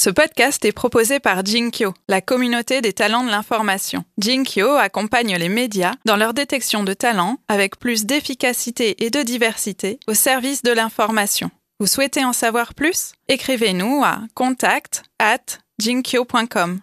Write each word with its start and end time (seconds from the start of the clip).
Ce 0.00 0.10
podcast 0.10 0.64
est 0.64 0.70
proposé 0.70 1.18
par 1.18 1.44
Jinkyo, 1.44 1.92
la 2.08 2.20
communauté 2.20 2.80
des 2.80 2.92
talents 2.92 3.24
de 3.24 3.30
l'information. 3.30 4.04
Jinkyo 4.18 4.76
accompagne 4.76 5.34
les 5.36 5.48
médias 5.48 5.94
dans 6.04 6.14
leur 6.14 6.34
détection 6.34 6.84
de 6.84 6.92
talents 6.92 7.38
avec 7.48 7.80
plus 7.80 8.06
d'efficacité 8.06 9.04
et 9.04 9.10
de 9.10 9.22
diversité 9.22 9.98
au 10.06 10.14
service 10.14 10.62
de 10.62 10.70
l'information. 10.70 11.50
Vous 11.80 11.88
souhaitez 11.88 12.24
en 12.24 12.32
savoir 12.32 12.74
plus? 12.74 13.10
Écrivez-nous 13.26 14.04
à 14.04 14.20
contact 14.36 15.02
at 15.18 15.58
jinkyo.com. 15.80 16.78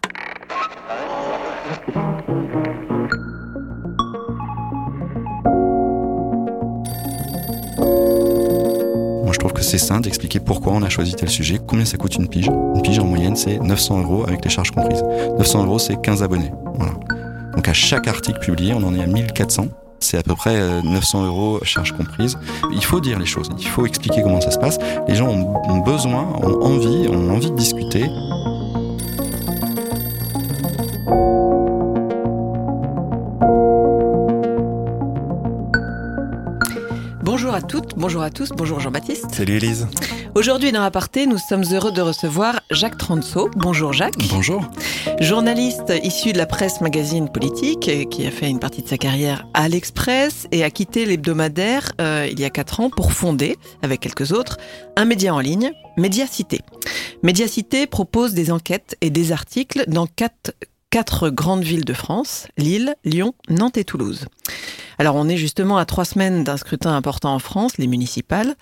trouve 9.48 9.54
que 9.54 9.64
c'est 9.64 9.77
sain 9.77 10.00
d'expliquer 10.00 10.39
pourquoi 10.39 10.73
on 10.73 10.82
a 10.82 10.89
choisi 10.89 11.14
tel 11.14 11.30
sujet, 11.30 11.59
combien 11.68 11.86
ça 11.86 11.98
coûte 11.98 12.16
une 12.16 12.27
pige. 12.27 12.48
Une 12.48 12.82
pige 12.82 12.98
en 12.98 13.05
moyenne, 13.05 13.36
c'est 13.36 13.59
900 13.59 14.02
euros 14.02 14.23
avec 14.26 14.44
les 14.44 14.49
charges 14.49 14.72
comprises. 14.72 15.03
900 15.38 15.66
euros, 15.66 15.77
c'est 15.77 16.02
15 16.02 16.23
abonnés. 16.23 16.52
Voilà. 16.73 16.94
Donc 17.55 17.67
à 17.67 17.73
chaque 17.73 18.08
article 18.08 18.39
publié, 18.39 18.73
on 18.73 18.81
en 18.84 18.95
est 18.95 19.03
à 19.03 19.05
1400. 19.05 19.67
C'est 20.00 20.17
à 20.17 20.23
peu 20.23 20.34
près 20.34 20.81
900 20.81 21.22
euh, 21.22 21.27
euros 21.27 21.59
charges 21.62 21.91
comprises. 21.91 22.39
Il 22.73 22.84
faut 22.84 23.00
dire 23.00 23.20
les 23.20 23.27
choses, 23.27 23.50
il 23.59 23.67
faut 23.67 23.86
expliquer 23.86 24.23
comment 24.23 24.41
ça 24.41 24.50
se 24.50 24.58
passe. 24.58 24.80
Les 25.08 25.13
gens 25.13 25.30
ont 25.30 25.77
besoin, 25.77 26.23
ont 26.41 26.64
envie, 26.64 27.08
ont 27.08 27.30
envie 27.30 27.52
de 27.52 27.55
discuter. 27.55 28.05
Bonjour 37.35 37.53
à 37.53 37.62
toutes, 37.62 37.95
bonjour 37.98 38.21
à 38.21 38.30
tous, 38.30 38.52
bonjour 38.52 38.80
Jean-Baptiste. 38.80 39.25
Salut 39.34 39.57
Elise. 39.57 39.89
Aujourd'hui 40.35 40.71
dans 40.71 40.84
Aparté, 40.84 41.27
nous 41.27 41.38
sommes 41.38 41.66
heureux 41.70 41.91
de 41.91 41.99
recevoir 41.99 42.61
Jacques 42.71 42.98
Transo. 42.98 43.49
Bonjour 43.58 43.91
Jacques. 43.91 44.30
Bonjour. 44.30 44.63
Journaliste 45.20 45.91
issu 46.02 46.31
de 46.31 46.38
la 46.38 46.45
presse 46.45 46.80
magazine 46.80 47.28
politique, 47.28 47.89
qui 48.09 48.25
a 48.25 48.31
fait 48.31 48.50
une 48.50 48.61
partie 48.61 48.83
de 48.83 48.88
sa 48.88 48.97
carrière 48.97 49.45
à 49.53 49.67
l'Express 49.67 50.47
et 50.53 50.63
a 50.63 50.69
quitté 50.69 51.06
l'hebdomadaire 51.06 51.91
euh, 52.00 52.25
il 52.31 52.39
y 52.39 52.45
a 52.45 52.50
quatre 52.50 52.80
ans 52.80 52.89
pour 52.89 53.11
fonder, 53.11 53.58
avec 53.81 54.00
quelques 54.00 54.31
autres, 54.31 54.56
un 54.95 55.03
média 55.03 55.36
en 55.36 55.41
ligne, 55.41 55.73
Médiacité. 55.97 56.61
Médiacité 57.22 57.86
propose 57.86 58.33
des 58.33 58.50
enquêtes 58.50 58.95
et 59.02 59.09
des 59.09 59.33
articles 59.33 59.83
dans 59.89 60.08
quatre 60.08 60.53
quatre 60.95 61.29
grandes 61.29 61.65
villes 61.65 61.83
de 61.83 61.91
France, 61.91 62.47
Lille, 62.57 62.95
Lyon, 63.03 63.35
Nantes 63.49 63.75
et 63.75 63.83
Toulouse. 63.83 64.27
Alors 64.97 65.17
on 65.17 65.27
est 65.27 65.35
justement 65.35 65.75
à 65.77 65.83
trois 65.83 66.05
semaines 66.05 66.45
d'un 66.45 66.55
scrutin 66.55 66.95
important 66.95 67.35
en 67.35 67.39
France, 67.39 67.77
les 67.77 67.88
municipales. 67.88 68.55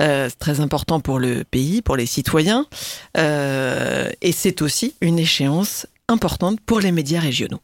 Euh, 0.00 0.28
c'est 0.28 0.38
très 0.38 0.60
important 0.60 1.00
pour 1.00 1.18
le 1.18 1.42
pays, 1.42 1.82
pour 1.82 1.96
les 1.96 2.06
citoyens. 2.06 2.66
Euh, 3.16 4.08
et 4.22 4.30
c'est 4.30 4.62
aussi 4.62 4.94
une 5.00 5.18
échéance 5.18 5.88
importante 6.06 6.60
pour 6.60 6.78
les 6.78 6.92
médias 6.92 7.18
régionaux. 7.18 7.58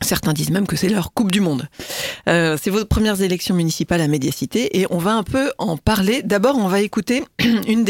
Certains 0.00 0.32
disent 0.32 0.50
même 0.50 0.66
que 0.66 0.76
c'est 0.76 0.88
leur 0.88 1.12
Coupe 1.12 1.30
du 1.30 1.42
Monde. 1.42 1.68
Euh, 2.30 2.56
c'est 2.58 2.70
vos 2.70 2.86
premières 2.86 3.20
élections 3.20 3.54
municipales 3.54 4.00
à 4.00 4.08
Médiacité 4.08 4.80
et 4.80 4.86
on 4.88 4.96
va 4.96 5.12
un 5.12 5.24
peu 5.24 5.52
en 5.58 5.76
parler. 5.76 6.22
D'abord, 6.22 6.56
on 6.56 6.68
va 6.68 6.80
écouter 6.80 7.22
une 7.68 7.84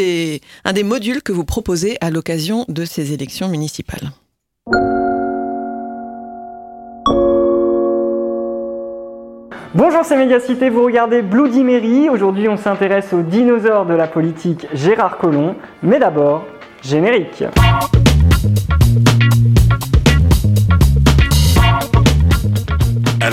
un 0.64 0.72
des 0.72 0.83
modules 0.83 1.22
que 1.22 1.30
vous 1.30 1.44
proposez 1.44 1.98
à 2.00 2.10
l'occasion 2.10 2.64
de 2.66 2.84
ces 2.84 3.12
élections 3.12 3.48
municipales. 3.48 4.10
Bonjour, 9.75 10.05
c'est 10.05 10.19
Médiacité, 10.19 10.69
vous 10.69 10.84
regardez 10.84 11.23
Bloody 11.23 11.65
Mary. 11.65 12.11
Aujourd'hui, 12.11 12.47
on 12.47 12.59
s'intéresse 12.59 13.15
au 13.15 13.23
dinosaure 13.23 13.87
de 13.87 13.95
la 13.95 14.06
politique 14.06 14.67
Gérard 14.75 15.17
Collomb. 15.17 15.55
Mais 15.83 15.98
d'abord, 15.98 16.45
générique. 16.83 17.42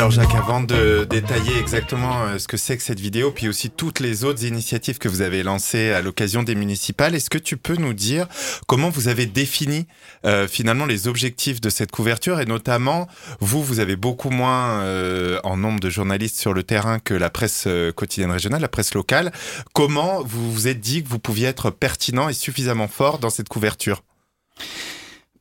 Alors 0.10 0.24
Jacques, 0.24 0.36
avant 0.36 0.62
de 0.62 1.06
détailler 1.08 1.59
exactement 1.59 2.24
euh, 2.24 2.40
ce 2.40 2.47
que 2.47 2.58
c'est 2.58 2.75
que 2.78 2.81
cette 2.81 3.00
vidéo, 3.00 3.30
puis 3.30 3.47
aussi 3.47 3.70
toutes 3.70 4.00
les 4.00 4.24
autres 4.24 4.44
initiatives 4.44 4.97
que 4.97 5.08
vous 5.08 5.22
avez 5.22 5.44
lancées 5.44 5.92
à 5.92 6.02
l'occasion 6.02 6.42
des 6.42 6.56
municipales, 6.56 7.14
est-ce 7.14 7.30
que 7.30 7.38
tu 7.38 7.58
peux 7.58 7.75
nous 7.75 7.94
dire 7.94 8.25
comment 8.66 8.90
vous 8.90 9.08
avez 9.08 9.28
défini 9.28 9.86
euh, 10.25 10.48
finalement 10.48 10.88
les 10.88 11.08
objectifs 11.08 11.62
de 11.62 11.69
cette 11.69 11.92
couverture? 11.92 12.40
Et 12.40 12.48
notamment 12.48 13.08
vous, 13.40 13.64
vous 13.64 13.80
avez 13.80 13.96
beaucoup 13.96 14.31
moins 14.31 14.81
euh, 14.81 15.40
en 15.44 15.58
nombre 15.58 15.80
de 15.80 15.92
journalistes 15.92 16.40
sur 16.40 16.53
le 16.53 16.64
terrain 16.64 16.98
que 16.98 17.14
la 17.14 17.30
presse 17.30 17.68
quotidienne 17.96 18.31
régionale, 18.31 18.62
la 18.62 18.68
presse 18.68 18.96
locale. 18.96 19.31
Comment 19.74 20.24
vous 20.24 20.52
vous 20.52 20.68
êtes 20.68 20.80
dit 20.80 21.03
que 21.03 21.09
vous 21.09 21.19
pouviez 21.19 21.46
être 21.46 21.69
pertinent 21.69 22.30
et 22.30 22.34
suffisamment 22.34 22.88
fort 22.88 23.19
dans 23.19 23.30
cette 23.30 23.50
couverture? 23.50 24.02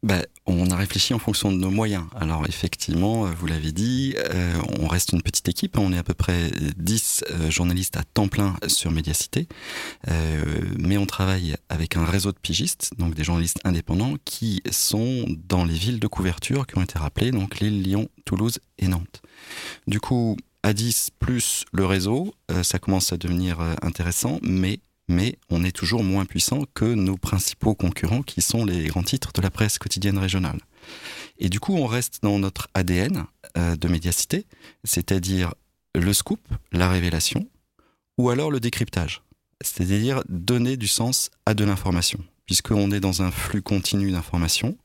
Ben, 0.05 0.25
on 0.47 0.71
a 0.71 0.77
réfléchi 0.77 1.13
en 1.13 1.19
fonction 1.19 1.51
de 1.51 1.57
nos 1.57 1.71
moyens. 1.71 2.05
Alors 2.15 2.47
effectivement, 2.47 3.27
euh, 3.27 3.31
vous 3.31 3.47
l'avez 3.47 3.73
dit, 3.73 4.15
euh, 4.17 4.55
on 4.79 4.87
reste 4.87 5.13
une 5.13 5.23
petite 5.23 5.49
équipe, 5.49 5.77
on 5.77 5.93
est 5.93 5.99
à 5.99 6.05
peu 6.05 6.15
près 6.15 6.51
10 6.77 7.25
euh, 7.31 7.51
journalistes 7.51 7.97
à 7.97 8.05
temps 8.05 8.29
plein 8.29 8.55
sur 8.69 8.93
Médiacité, 8.93 9.49
mais 10.79 10.99
on 10.99 11.07
travaille 11.07 11.57
avec 11.69 11.97
un 11.97 12.05
réseau 12.05 12.33
de 12.33 12.39
pigistes, 12.39 12.93
donc 12.99 13.15
des 13.15 13.25
journalistes 13.25 13.61
indépendants 13.65 14.15
qui 14.25 14.63
sont 14.71 15.27
dans 15.49 15.65
les 15.65 15.75
villes 15.75 16.01
de 16.01 16.07
couverture 16.07 16.67
qui 16.67 16.79
ont 16.79 16.83
été 16.83 16.99
rappelées, 16.99 17.31
donc 17.31 17.61
Lille, 17.61 17.83
Lyon, 17.83 18.09
Toulouse 18.25 18.59
et 18.79 18.89
Nantes. 18.89 19.23
Du 19.87 20.01
coup, 20.01 20.37
à 20.63 20.73
10 20.73 21.11
plus 21.19 21.65
le 21.73 21.85
réseau, 21.85 22.35
ça 22.63 22.79
commence 22.79 23.13
à 23.13 23.17
devenir 23.17 23.61
intéressant, 23.83 24.39
mais 24.43 24.81
mais 25.09 25.39
on 25.49 25.65
est 25.65 25.73
toujours 25.73 26.05
moins 26.05 26.27
puissant 26.27 26.65
que 26.75 26.85
nos 26.85 27.17
principaux 27.17 27.75
concurrents 27.75 28.23
qui 28.23 28.43
sont 28.43 28.65
les 28.65 28.87
grands 28.87 29.03
titres 29.03 29.33
de 29.33 29.41
la 29.41 29.51
presse 29.51 29.79
quotidienne 29.79 30.19
régionale. 30.19 30.61
Et 31.39 31.49
du 31.49 31.61
coup, 31.61 31.75
on 31.75 31.87
reste 31.87 32.19
dans 32.23 32.39
notre 32.39 32.69
ADN 32.75 33.25
euh, 33.57 33.77
de 33.77 33.89
médiacité, 33.89 34.47
c'est-à-dire 34.85 35.55
le 35.95 36.13
scoop, 36.13 36.41
la 36.73 36.89
révélation, 36.89 37.49
ou 38.19 38.31
alors 38.31 38.51
le 38.51 38.61
décryptage, 38.61 39.23
c'est-à-dire 39.63 40.23
donner 40.29 40.77
du 40.77 40.89
sens 40.89 41.31
à 41.47 41.55
de 41.55 41.65
l'information. 41.65 42.23
Puisqu'on 42.47 42.91
est 42.91 43.01
dans 43.01 43.23
un 43.23 43.31
flux 43.31 43.63
continu 43.63 44.11
d'informations, 44.11 44.77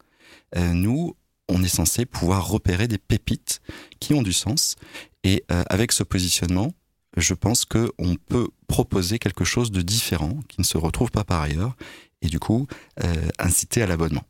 euh, 0.55 0.73
nous, 0.73 1.15
on 1.49 1.63
est 1.63 1.67
censé 1.67 2.05
pouvoir 2.05 2.47
repérer 2.47 2.87
des 2.87 2.97
pépites 2.97 3.61
qui 3.99 4.13
ont 4.13 4.21
du 4.21 4.33
sens. 4.33 4.75
Et 5.23 5.43
euh, 5.51 5.63
avec 5.69 5.91
ce 5.91 6.03
positionnement, 6.03 6.73
je 7.17 7.33
pense 7.33 7.65
qu'on 7.65 8.15
peut 8.27 8.47
proposer 8.67 9.19
quelque 9.19 9.43
chose 9.43 9.71
de 9.71 9.81
différent 9.81 10.39
qui 10.47 10.59
ne 10.59 10.65
se 10.65 10.77
retrouve 10.77 11.11
pas 11.11 11.23
par 11.23 11.41
ailleurs 11.41 11.75
et 12.21 12.27
du 12.27 12.39
coup 12.39 12.67
euh, 13.03 13.13
inciter 13.39 13.81
à 13.81 13.87
l'abonnement. 13.87 14.23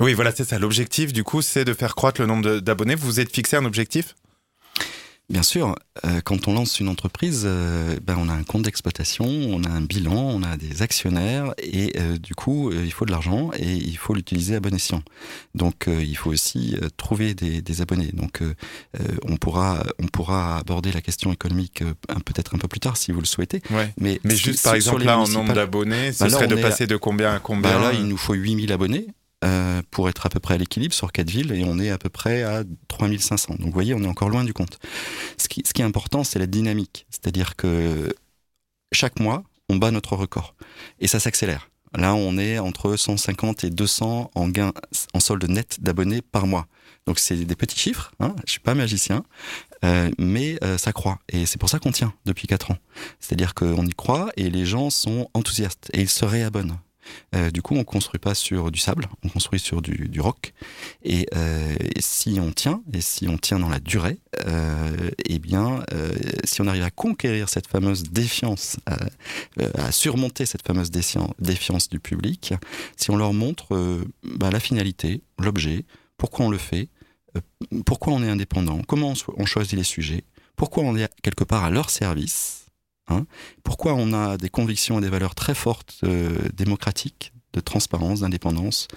Oui, 0.00 0.14
voilà, 0.14 0.32
c'est 0.32 0.44
ça. 0.44 0.58
L'objectif, 0.58 1.12
du 1.12 1.22
coup, 1.22 1.42
c'est 1.42 1.66
de 1.66 1.74
faire 1.74 1.94
croître 1.94 2.20
le 2.20 2.26
nombre 2.26 2.60
d'abonnés. 2.60 2.94
Vous 2.94 3.06
vous 3.06 3.20
êtes 3.20 3.34
fixé 3.34 3.56
un 3.56 3.64
objectif? 3.66 4.14
Bien 5.32 5.42
sûr, 5.42 5.74
euh, 6.04 6.20
quand 6.22 6.46
on 6.46 6.52
lance 6.52 6.78
une 6.78 6.90
entreprise, 6.90 7.44
euh, 7.46 7.96
ben 8.02 8.16
on 8.18 8.28
a 8.28 8.34
un 8.34 8.42
compte 8.42 8.64
d'exploitation, 8.64 9.24
on 9.24 9.64
a 9.64 9.70
un 9.70 9.80
bilan, 9.80 10.12
on 10.12 10.42
a 10.42 10.58
des 10.58 10.82
actionnaires 10.82 11.54
et 11.56 11.98
euh, 11.98 12.18
du 12.18 12.34
coup 12.34 12.70
il 12.70 12.92
faut 12.92 13.06
de 13.06 13.10
l'argent 13.10 13.50
et 13.56 13.72
il 13.72 13.96
faut 13.96 14.12
l'utiliser 14.12 14.56
à 14.56 14.60
bon 14.60 14.74
escient. 14.74 15.02
Donc 15.54 15.88
il 15.88 16.14
faut 16.18 16.30
aussi 16.30 16.76
trouver 16.98 17.32
des, 17.32 17.62
des, 17.62 17.80
abonnés. 17.80 18.10
Donc 18.12 18.42
on 19.26 19.36
pourra 19.38 19.82
on 19.98 20.06
pourra 20.06 20.58
aborder 20.58 20.92
la 20.92 21.00
question 21.00 21.32
économique 21.32 21.82
peut-être 22.26 22.54
un 22.54 22.58
peu 22.58 22.68
plus 22.68 22.80
tard 22.80 22.98
si 22.98 23.10
vous 23.10 23.20
le 23.20 23.26
souhaitez. 23.26 23.62
Mais, 23.98 24.20
Mais 24.24 24.36
juste 24.36 24.62
par 24.62 24.74
exemple 24.74 25.04
là 25.04 25.18
en 25.18 25.26
nombre 25.28 25.54
d'abonnés, 25.54 26.12
ce 26.12 26.24
ben 26.24 26.30
serait 26.30 26.46
de 26.46 26.56
passer 26.56 26.86
de 26.86 26.96
combien 26.96 27.34
à 27.34 27.38
combien 27.38 27.72
ben 27.72 27.80
Là 27.80 27.92
il 27.94 28.04
nous 28.04 28.18
faut 28.18 28.34
8000 28.34 28.70
abonnés. 28.70 29.06
Euh, 29.44 29.82
pour 29.90 30.08
être 30.08 30.24
à 30.24 30.28
peu 30.28 30.38
près 30.38 30.54
à 30.54 30.56
l'équilibre 30.56 30.94
sur 30.94 31.10
quatre 31.10 31.28
villes 31.28 31.50
et 31.50 31.64
on 31.64 31.80
est 31.80 31.90
à 31.90 31.98
peu 31.98 32.08
près 32.08 32.44
à 32.44 32.62
3500. 32.86 33.56
Donc 33.56 33.66
vous 33.66 33.72
voyez, 33.72 33.92
on 33.92 34.02
est 34.02 34.06
encore 34.06 34.28
loin 34.28 34.44
du 34.44 34.52
compte. 34.52 34.78
Ce 35.36 35.48
qui, 35.48 35.60
est 35.60 35.84
important, 35.84 36.22
c'est 36.22 36.38
la 36.38 36.46
dynamique. 36.46 37.06
C'est-à-dire 37.10 37.56
que 37.56 38.14
chaque 38.92 39.18
mois, 39.18 39.42
on 39.68 39.76
bat 39.76 39.90
notre 39.90 40.14
record. 40.14 40.54
Et 41.00 41.08
ça 41.08 41.18
s'accélère. 41.18 41.70
Là, 41.96 42.14
on 42.14 42.38
est 42.38 42.60
entre 42.60 42.94
150 42.96 43.64
et 43.64 43.70
200 43.70 44.30
en 44.32 44.48
gain, 44.48 44.72
en 45.12 45.18
solde 45.18 45.48
net 45.48 45.78
d'abonnés 45.80 46.22
par 46.22 46.46
mois. 46.46 46.68
Donc 47.06 47.18
c'est 47.18 47.36
des 47.36 47.56
petits 47.56 47.78
chiffres, 47.78 48.12
hein, 48.20 48.36
je 48.46 48.52
suis 48.52 48.60
pas 48.60 48.76
magicien, 48.76 49.24
euh, 49.84 50.08
mais 50.18 50.56
euh, 50.62 50.78
ça 50.78 50.92
croît. 50.92 51.18
Et 51.28 51.46
c'est 51.46 51.58
pour 51.58 51.68
ça 51.68 51.80
qu'on 51.80 51.90
tient 51.90 52.14
depuis 52.26 52.46
4 52.46 52.70
ans. 52.70 52.78
C'est-à-dire 53.18 53.54
qu'on 53.54 53.84
y 53.84 53.92
croit 53.92 54.30
et 54.36 54.50
les 54.50 54.64
gens 54.64 54.88
sont 54.88 55.28
enthousiastes 55.34 55.90
et 55.92 56.00
ils 56.00 56.08
se 56.08 56.24
réabonnent. 56.24 56.78
Euh, 57.34 57.50
du 57.50 57.62
coup, 57.62 57.74
on 57.74 57.84
construit 57.84 58.18
pas 58.18 58.34
sur 58.34 58.70
du 58.70 58.78
sable, 58.78 59.08
on 59.24 59.28
construit 59.28 59.60
sur 59.60 59.82
du, 59.82 60.20
roc. 60.20 60.52
Et, 61.02 61.26
euh, 61.34 61.74
si 61.98 62.38
on 62.40 62.52
tient, 62.52 62.82
et 62.92 63.00
si 63.00 63.28
on 63.28 63.38
tient 63.38 63.58
dans 63.58 63.68
la 63.68 63.80
durée, 63.80 64.18
euh, 64.46 65.10
eh 65.24 65.38
bien, 65.38 65.84
si 66.44 66.60
on 66.60 66.66
arrive 66.66 66.82
à 66.82 66.90
conquérir 66.90 67.48
cette 67.48 67.66
fameuse 67.66 68.04
défiance, 68.04 68.76
à 69.74 69.92
surmonter 69.92 70.46
cette 70.46 70.66
fameuse 70.66 70.90
défiance 70.90 71.88
du 71.88 72.00
public, 72.00 72.54
si 72.96 73.10
on 73.10 73.16
leur 73.16 73.32
montre 73.32 74.04
bah, 74.22 74.50
la 74.50 74.60
finalité, 74.60 75.22
l'objet, 75.38 75.84
pourquoi 76.16 76.46
on 76.46 76.50
le 76.50 76.58
fait, 76.58 76.88
pourquoi 77.86 78.12
on 78.12 78.22
est 78.22 78.28
indépendant, 78.28 78.82
comment 78.86 79.14
on 79.36 79.46
choisit 79.46 79.74
les 79.74 79.84
sujets, 79.84 80.24
pourquoi 80.56 80.82
on 80.84 80.96
est 80.96 81.08
quelque 81.22 81.44
part 81.44 81.64
à 81.64 81.70
leur 81.70 81.90
service, 81.90 82.61
Hein. 83.08 83.26
Pourquoi 83.64 83.94
on 83.94 84.12
a 84.12 84.36
des 84.36 84.48
convictions 84.48 84.98
et 84.98 85.02
des 85.02 85.08
valeurs 85.08 85.34
très 85.34 85.54
fortes 85.54 86.00
euh, 86.04 86.48
démocratiques, 86.54 87.32
de 87.52 87.60
transparence, 87.60 88.20
d'indépendance 88.20 88.88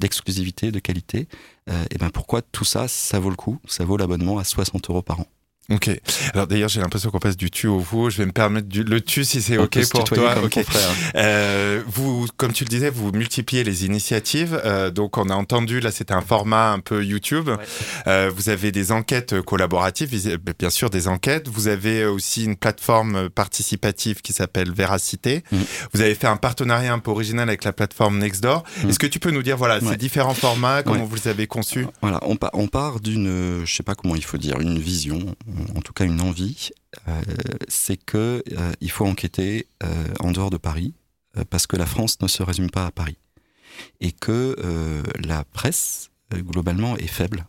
d'exclusivité, 0.00 0.72
de 0.72 0.80
qualité, 0.80 1.28
et 1.68 1.98
ben 1.98 2.10
pourquoi 2.10 2.42
tout 2.42 2.64
ça, 2.64 2.88
ça 2.88 3.20
vaut 3.20 3.30
le 3.30 3.36
coup, 3.36 3.60
ça 3.64 3.84
vaut 3.84 3.96
l'abonnement 3.96 4.38
à 4.38 4.44
60 4.44 4.90
euros 4.90 5.02
par 5.02 5.20
an? 5.20 5.26
Ok. 5.70 5.90
Alors 6.34 6.46
d'ailleurs, 6.46 6.68
j'ai 6.68 6.80
l'impression 6.80 7.10
qu'on 7.10 7.18
passe 7.18 7.38
du 7.38 7.50
tu 7.50 7.68
au 7.68 7.78
vous. 7.78 8.10
Je 8.10 8.18
vais 8.18 8.26
me 8.26 8.32
permettre 8.32 8.68
du, 8.68 8.84
le 8.84 9.00
tu 9.00 9.24
si 9.24 9.40
c'est 9.40 9.56
ok 9.56 9.88
pour 9.88 10.04
toi. 10.04 10.34
Ok. 10.42 10.58
Euh, 11.14 11.82
vous, 11.86 12.26
comme 12.36 12.52
tu 12.52 12.64
le 12.64 12.68
disais, 12.68 12.90
vous 12.90 13.12
multipliez 13.12 13.64
les 13.64 13.86
initiatives. 13.86 14.60
Euh, 14.64 14.90
donc 14.90 15.16
on 15.16 15.30
a 15.30 15.34
entendu 15.34 15.80
là, 15.80 15.90
c'était 15.90 16.12
un 16.12 16.20
format 16.20 16.72
un 16.72 16.80
peu 16.80 17.02
YouTube. 17.02 17.48
Euh, 18.06 18.30
vous 18.34 18.50
avez 18.50 18.72
des 18.72 18.92
enquêtes 18.92 19.40
collaboratives, 19.40 20.10
bien 20.58 20.70
sûr 20.70 20.90
des 20.90 21.08
enquêtes. 21.08 21.48
Vous 21.48 21.68
avez 21.68 22.04
aussi 22.04 22.44
une 22.44 22.56
plateforme 22.56 23.30
participative 23.30 24.20
qui 24.20 24.34
s'appelle 24.34 24.70
Véracité. 24.70 25.44
Mm. 25.50 25.56
Vous 25.94 26.00
avez 26.02 26.14
fait 26.14 26.26
un 26.26 26.36
partenariat 26.36 26.92
un 26.92 26.98
peu 26.98 27.10
original 27.10 27.48
avec 27.48 27.64
la 27.64 27.72
plateforme 27.72 28.18
Nextdoor. 28.18 28.64
Mm. 28.82 28.90
Est-ce 28.90 28.98
que 28.98 29.06
tu 29.06 29.18
peux 29.18 29.30
nous 29.30 29.42
dire 29.42 29.56
voilà 29.56 29.80
ces 29.80 29.96
différents 29.96 30.34
formats, 30.34 30.82
comment 30.82 31.04
vous 31.04 31.16
les 31.16 31.28
avez 31.28 31.46
conçus? 31.46 31.86
Voilà, 32.02 32.20
on, 32.26 32.36
on 32.52 32.68
part 32.68 33.00
d'une, 33.00 33.62
je 33.64 33.74
sais 33.74 33.82
pas 33.82 33.94
comment 33.94 34.14
il 34.14 34.24
faut 34.24 34.36
dire, 34.36 34.60
une 34.60 34.78
vision 34.78 35.34
en 35.74 35.80
tout 35.80 35.92
cas 35.92 36.04
une 36.04 36.20
envie, 36.20 36.70
euh, 37.08 37.22
c'est 37.68 37.96
que 37.96 38.42
euh, 38.52 38.72
il 38.80 38.90
faut 38.90 39.06
enquêter 39.06 39.66
euh, 39.82 40.06
en 40.20 40.30
dehors 40.32 40.50
de 40.50 40.56
Paris 40.56 40.94
parce 41.50 41.66
que 41.66 41.76
la 41.76 41.86
France 41.86 42.20
ne 42.20 42.28
se 42.28 42.44
résume 42.44 42.70
pas 42.70 42.86
à 42.86 42.92
Paris 42.92 43.16
et 44.00 44.12
que 44.12 44.54
la 45.18 45.42
presse 45.42 46.12
globalement 46.32 46.96
est 46.96 47.08
faible. 47.08 47.44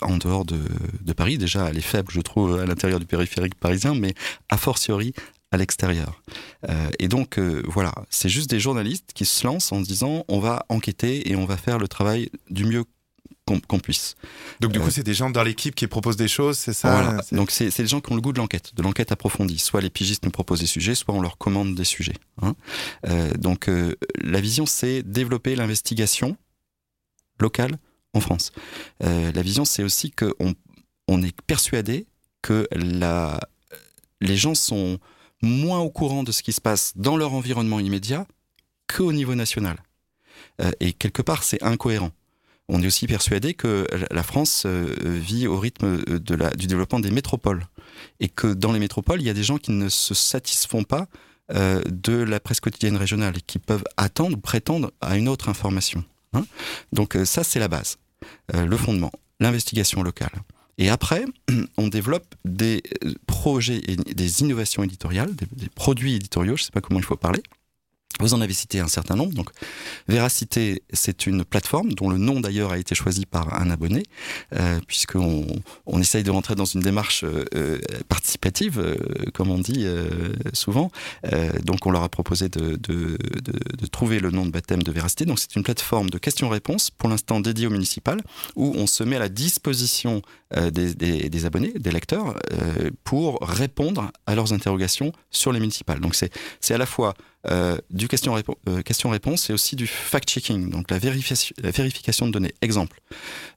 en 0.00 0.16
dehors 0.16 0.44
de, 0.44 1.12
Paris, 1.12 1.36
déjà 1.36 1.68
elle 1.68 1.76
est 1.76 1.80
faible, 1.80 2.12
je 2.12 2.20
trouve, 2.20 2.56
à 2.60 2.66
l'intérieur 2.66 3.00
du 3.00 3.06
périphérique 3.06 3.56
parisien, 3.56 3.96
mais 3.96 4.14
a 4.48 4.56
fortiori 4.56 5.12
à 5.50 5.56
l'extérieur. 5.56 6.22
et 7.00 7.08
donc 7.08 7.40
voilà, 7.66 7.92
c'est 8.10 8.28
juste 8.28 8.48
des 8.48 8.60
journalistes 8.60 9.10
qui 9.12 9.24
se 9.24 9.44
lancent 9.44 9.72
en 9.72 9.82
se 9.82 9.88
disant 9.88 10.24
on 10.28 10.38
va 10.38 10.64
enquêter 10.68 11.28
et 11.28 11.34
on 11.34 11.46
va 11.46 11.56
faire 11.56 11.80
le 11.80 11.88
travail 11.88 12.30
du 12.48 12.64
mieux 12.64 12.84
qu'on 13.44 13.78
puisse. 13.78 14.16
Donc 14.60 14.72
du 14.72 14.80
coup, 14.80 14.86
euh, 14.86 14.90
c'est 14.90 15.02
des 15.02 15.14
gens 15.14 15.30
dans 15.30 15.42
l'équipe 15.42 15.74
qui 15.74 15.86
proposent 15.86 16.16
des 16.16 16.28
choses, 16.28 16.58
c'est 16.58 16.72
ça 16.72 16.90
Voilà. 16.90 17.22
Donc 17.32 17.50
c'est 17.50 17.76
des 17.76 17.86
gens 17.86 18.00
qui 18.00 18.10
ont 18.12 18.14
le 18.14 18.20
goût 18.20 18.32
de 18.32 18.38
l'enquête, 18.38 18.74
de 18.74 18.82
l'enquête 18.82 19.12
approfondie. 19.12 19.58
Soit 19.58 19.80
les 19.80 19.90
pigistes 19.90 20.24
nous 20.24 20.30
proposent 20.30 20.60
des 20.60 20.66
sujets, 20.66 20.94
soit 20.94 21.14
on 21.14 21.20
leur 21.20 21.36
commande 21.36 21.74
des 21.74 21.84
sujets. 21.84 22.14
Hein. 22.40 22.54
Euh, 23.06 23.32
donc 23.34 23.68
euh, 23.68 23.96
la 24.22 24.40
vision, 24.40 24.64
c'est 24.66 25.02
développer 25.02 25.56
l'investigation 25.56 26.36
locale 27.38 27.76
en 28.14 28.20
France. 28.20 28.52
la 29.00 29.42
vision, 29.42 29.64
c'est 29.64 29.82
aussi 29.82 30.12
qu'on 30.12 30.54
on 31.08 31.22
est 31.22 31.34
persuadé 31.42 32.06
que 32.42 32.68
la, 32.70 33.40
les 34.20 34.36
gens 34.36 34.54
sont 34.54 34.98
moins 35.42 35.80
au 35.80 35.90
courant 35.90 36.22
de 36.22 36.30
ce 36.30 36.44
qui 36.44 36.52
se 36.52 36.60
passe 36.60 36.92
dans 36.94 37.16
leur 37.16 37.34
environnement 37.34 37.80
immédiat 37.80 38.24
qu'au 38.86 39.12
niveau 39.12 39.34
national. 39.34 39.82
et 40.78 40.92
quelque 40.92 41.22
part, 41.22 41.42
c'est 41.42 41.60
incohérent 41.64 42.12
on 42.68 42.82
est 42.82 42.86
aussi 42.86 43.06
persuadé 43.06 43.54
que 43.54 43.86
la 44.10 44.22
France 44.22 44.64
euh, 44.66 44.94
vit 44.98 45.46
au 45.46 45.58
rythme 45.58 46.00
euh, 46.08 46.18
du 46.56 46.66
développement 46.66 47.00
des 47.00 47.10
métropoles 47.10 47.66
et 48.20 48.28
que 48.28 48.54
dans 48.54 48.72
les 48.72 48.78
métropoles, 48.78 49.20
il 49.20 49.26
y 49.26 49.30
a 49.30 49.34
des 49.34 49.42
gens 49.42 49.58
qui 49.58 49.72
ne 49.72 49.88
se 49.88 50.14
satisfont 50.14 50.82
pas 50.82 51.06
euh, 51.52 51.82
de 51.86 52.14
la 52.14 52.40
presse 52.40 52.60
quotidienne 52.60 52.96
régionale 52.96 53.36
et 53.36 53.42
qui 53.42 53.58
peuvent 53.58 53.84
attendre 53.96 54.38
ou 54.38 54.40
prétendre 54.40 54.92
à 55.00 55.18
une 55.18 55.28
autre 55.28 55.48
information. 55.48 56.04
Hein. 56.32 56.46
Donc 56.92 57.18
ça, 57.24 57.44
c'est 57.44 57.60
la 57.60 57.68
base, 57.68 57.98
le 58.52 58.76
fondement, 58.76 59.12
l'investigation 59.40 60.02
locale. 60.02 60.32
Et 60.78 60.88
après, 60.88 61.26
on 61.76 61.88
développe 61.88 62.34
des 62.44 62.82
projets 63.26 63.82
et 63.86 63.96
des 63.96 64.40
innovations 64.40 64.82
éditoriales, 64.82 65.34
des 65.34 65.68
produits 65.68 66.14
éditoriaux, 66.14 66.56
je 66.56 66.62
ne 66.62 66.64
sais 66.66 66.72
pas 66.72 66.80
comment 66.80 66.98
il 66.98 67.04
faut 67.04 67.16
parler, 67.16 67.42
vous 68.20 68.34
en 68.34 68.40
avez 68.40 68.52
cité 68.52 68.80
un 68.80 68.88
certain 68.88 69.16
nombre. 69.16 69.34
Donc, 69.34 69.50
Véracité, 70.08 70.82
c'est 70.92 71.26
une 71.26 71.44
plateforme 71.44 71.92
dont 71.92 72.08
le 72.08 72.18
nom 72.18 72.40
d'ailleurs 72.40 72.72
a 72.72 72.78
été 72.78 72.94
choisi 72.94 73.26
par 73.26 73.60
un 73.60 73.70
abonné, 73.70 74.04
euh, 74.54 74.78
puisqu'on 74.86 75.46
on 75.86 76.00
essaye 76.00 76.22
de 76.22 76.30
rentrer 76.30 76.54
dans 76.54 76.64
une 76.64 76.80
démarche 76.80 77.24
euh, 77.24 77.44
euh, 77.54 77.78
participative, 78.08 78.78
euh, 78.78 78.96
comme 79.32 79.50
on 79.50 79.58
dit 79.58 79.86
souvent. 80.52 80.90
donc, 81.62 81.86
on 81.86 81.90
leur 81.90 82.02
a 82.02 82.08
proposé 82.08 82.48
de, 82.48 82.76
de, 82.76 83.16
trouver 83.90 84.18
le 84.18 84.30
nom 84.30 84.46
de 84.46 84.50
baptême 84.50 84.82
de 84.82 84.92
Véracité. 84.92 85.24
Donc, 85.24 85.38
c'est 85.38 85.56
une 85.56 85.62
plateforme 85.62 86.10
de 86.10 86.18
questions-réponses, 86.18 86.90
pour 86.90 87.08
l'instant 87.08 87.40
dédiée 87.40 87.66
au 87.66 87.70
municipal, 87.70 88.20
où 88.56 88.72
on 88.76 88.86
se 88.86 89.04
met 89.04 89.16
à 89.16 89.20
la 89.20 89.28
disposition 89.28 90.22
des, 90.72 90.94
des, 90.94 91.46
abonnés, 91.46 91.72
des 91.72 91.90
lecteurs, 91.90 92.38
pour 93.02 93.38
répondre 93.40 94.10
à 94.26 94.34
leurs 94.34 94.52
interrogations 94.52 95.12
sur 95.30 95.52
les 95.52 95.60
municipales. 95.60 96.00
Donc, 96.00 96.14
c'est 96.14 96.74
à 96.74 96.78
la 96.78 96.86
fois 96.86 97.14
euh, 97.50 97.76
du 97.90 98.08
question-réponse 98.08 98.56
euh, 98.68 98.80
question 98.80 99.12
et 99.14 99.52
aussi 99.52 99.76
du 99.76 99.86
fact-checking, 99.86 100.70
donc 100.70 100.90
la, 100.90 100.98
vérification, 100.98 102.26
de 102.26 102.32
données. 102.32 102.54
Exemple, 102.62 103.00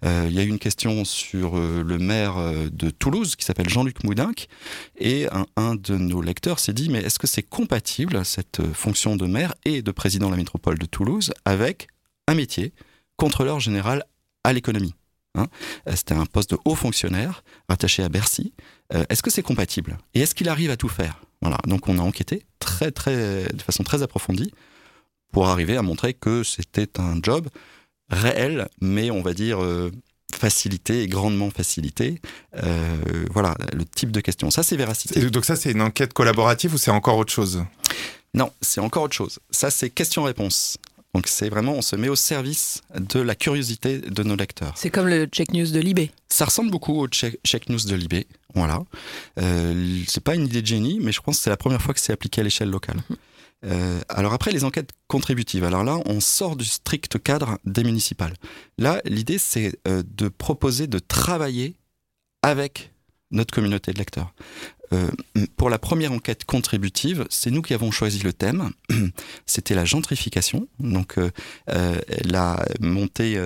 euh, 0.04 0.26
il 0.30 0.36
y 0.36 0.40
a 0.40 0.44
eu 0.44 0.48
une 0.48 0.60
question 0.60 1.06
sur 1.06 1.56
le 1.56 1.98
maire 1.98 2.36
de 2.72 2.90
Toulouse 2.90 3.36
qui 3.36 3.46
s'appelle 3.46 3.70
Jean-Luc 3.70 4.04
Moudinck 4.04 4.48
et 4.98 5.28
un, 5.32 5.46
un, 5.56 5.76
de 5.76 5.96
nos 5.96 6.22
lecteurs 6.22 6.60
s'est 6.60 6.74
dit 6.74 6.90
mais 6.90 7.00
est-ce 7.00 7.20
que 7.20 7.28
c'est 7.28 7.44
compatible 7.44 8.26
cette 8.26 8.62
fonction 8.74 9.16
de 9.16 9.26
maire 9.26 9.54
et 9.64 9.82
de 9.82 9.92
président 9.92 10.28
de 10.28 10.32
la 10.32 10.38
métropole 10.38 10.78
de 10.78 10.86
Toulouse 10.86 11.34
avec 11.46 11.88
un 12.28 12.36
métier 12.36 12.74
contrôleur 13.16 13.60
général 13.60 14.04
à 14.44 14.52
l'économie? 14.52 14.94
Hein 15.36 15.48
C'était 15.96 16.16
un 16.16 16.26
poste 16.26 16.52
de 16.52 16.58
haut 16.66 16.76
fonctionnaire 16.76 17.44
rattaché 17.70 18.04
à 18.04 18.10
Bercy. 18.10 18.54
est-ce 19.10 19.22
que 19.22 19.30
c'est 19.30 19.44
compatible? 19.44 19.98
Et 20.14 20.22
est-ce 20.22 20.36
qu'il 20.36 20.50
arrive 20.50 20.72
à 20.72 20.78
tout 20.78 20.90
faire? 20.90 21.22
Voilà, 21.42 21.58
donc 21.68 21.88
on 21.88 22.00
a 22.00 22.02
enquêté 22.02 22.46
très, 22.60 22.92
très, 22.92 23.48
de 23.48 23.62
façon 23.62 23.84
très 23.84 24.02
approfondie 24.02 24.52
pour 25.32 25.48
arriver 25.48 25.78
à 25.78 25.82
montrer 25.82 26.14
que 26.14 26.44
c'était 26.44 27.00
un 27.00 27.20
job 27.22 27.48
réel, 28.10 28.68
mais 28.82 29.12
on 29.12 29.22
va 29.22 29.34
dire 29.34 29.62
euh, 29.62 29.92
facilité 30.34 31.04
et 31.04 31.08
grandement 31.08 31.50
facilité. 31.50 32.22
Euh, 32.56 33.26
voilà, 33.32 33.56
le 33.74 33.86
type 33.86 34.12
de 34.12 34.22
question. 34.22 34.50
Ça, 34.50 34.64
c'est 34.64 34.78
véracité. 34.78 35.30
donc 35.30 35.46
ça, 35.46 35.56
c'est 35.56 35.72
une 35.72 35.82
enquête 35.82 36.14
collaborative 36.14 36.74
ou 36.74 36.78
c'est 36.78 36.92
encore 36.92 37.18
autre 37.18 37.34
chose? 37.34 37.64
Non, 38.34 38.52
c'est 38.62 38.82
encore 38.82 39.04
autre 39.04 39.16
chose. 39.16 39.40
Ça, 39.50 39.72
c'est 39.72 39.90
question-réponse. 39.90 40.78
Donc 41.18 41.26
c'est 41.26 41.50
vraiment, 41.50 41.74
on 41.74 41.82
se 41.82 41.96
met 41.96 42.10
au 42.10 42.16
service 42.16 42.84
de 42.96 43.20
la 43.20 43.34
curiosité 43.34 43.98
de 43.98 44.22
nos 44.22 44.36
lecteurs. 44.36 44.74
C'est 44.76 44.92
comme 44.92 45.08
le 45.08 45.26
check 45.26 45.52
news 45.52 45.66
de 45.66 45.80
Libé. 45.80 46.12
Ça 46.30 46.46
ressemble 46.46 46.70
beaucoup 46.70 46.94
au 46.94 47.08
check, 47.08 47.70
news 47.70 47.80
de 47.88 47.96
Libé. 47.96 48.28
Voilà. 48.54 48.84
Euh, 49.40 50.04
c'est 50.08 50.24
pas 50.24 50.36
une 50.36 50.46
idée 50.46 50.62
de 50.62 50.68
génie, 50.68 51.00
mais 51.02 51.12
je 51.12 51.20
pense 51.20 51.38
que 51.38 51.42
c'est 51.42 51.50
la 51.50 51.58
première 51.58 51.82
fois 51.82 51.96
que 51.96 52.00
c'est 52.00 52.14
appliqué 52.14 52.42
à 52.42 52.44
l'échelle 52.44 52.70
locale. 52.70 52.98
Mhm. 53.10 53.18
Euh, 53.66 54.00
alors 54.10 54.32
après, 54.32 54.52
les 54.52 54.64
enquêtes 54.64 54.92
contributives. 55.08 55.64
Alors 55.64 55.84
là, 55.84 55.98
on 56.06 56.20
sort 56.20 56.56
du 56.56 56.66
strict 56.66 57.18
cadre 57.18 57.58
des 57.66 57.84
municipales. 57.84 58.36
Là, 58.78 59.02
l'idée, 59.04 59.40
c'est 59.40 59.80
euh, 59.88 60.04
de 60.06 60.28
proposer 60.28 60.86
de 60.86 61.00
travailler 61.00 61.78
avec 62.44 62.92
notre 63.32 63.56
communauté 63.56 63.92
de 63.92 63.98
lecteurs. 63.98 64.36
Euh, 64.94 65.10
pour 65.58 65.70
la 65.70 65.80
première 65.80 66.12
enquête 66.12 66.46
contributive, 66.46 67.26
c'est 67.30 67.52
nous 67.52 67.62
qui 67.62 67.74
avons 67.74 67.92
choisi 67.92 68.20
le 68.20 68.34
thème. 68.34 68.72
C'était 69.46 69.76
la 69.76 69.86
gentrification, 69.86 70.68
donc 70.80 71.18
euh, 71.18 71.30
euh 71.70 71.96
la 72.26 72.66
montée, 72.80 73.40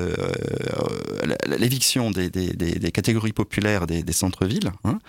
l'éviction 1.47 2.11
des, 2.11 2.29
catégories 2.91 3.33
populaires 3.33 3.85
des, 3.87 4.03
centres-villes 4.11 4.71
hein, 4.83 4.99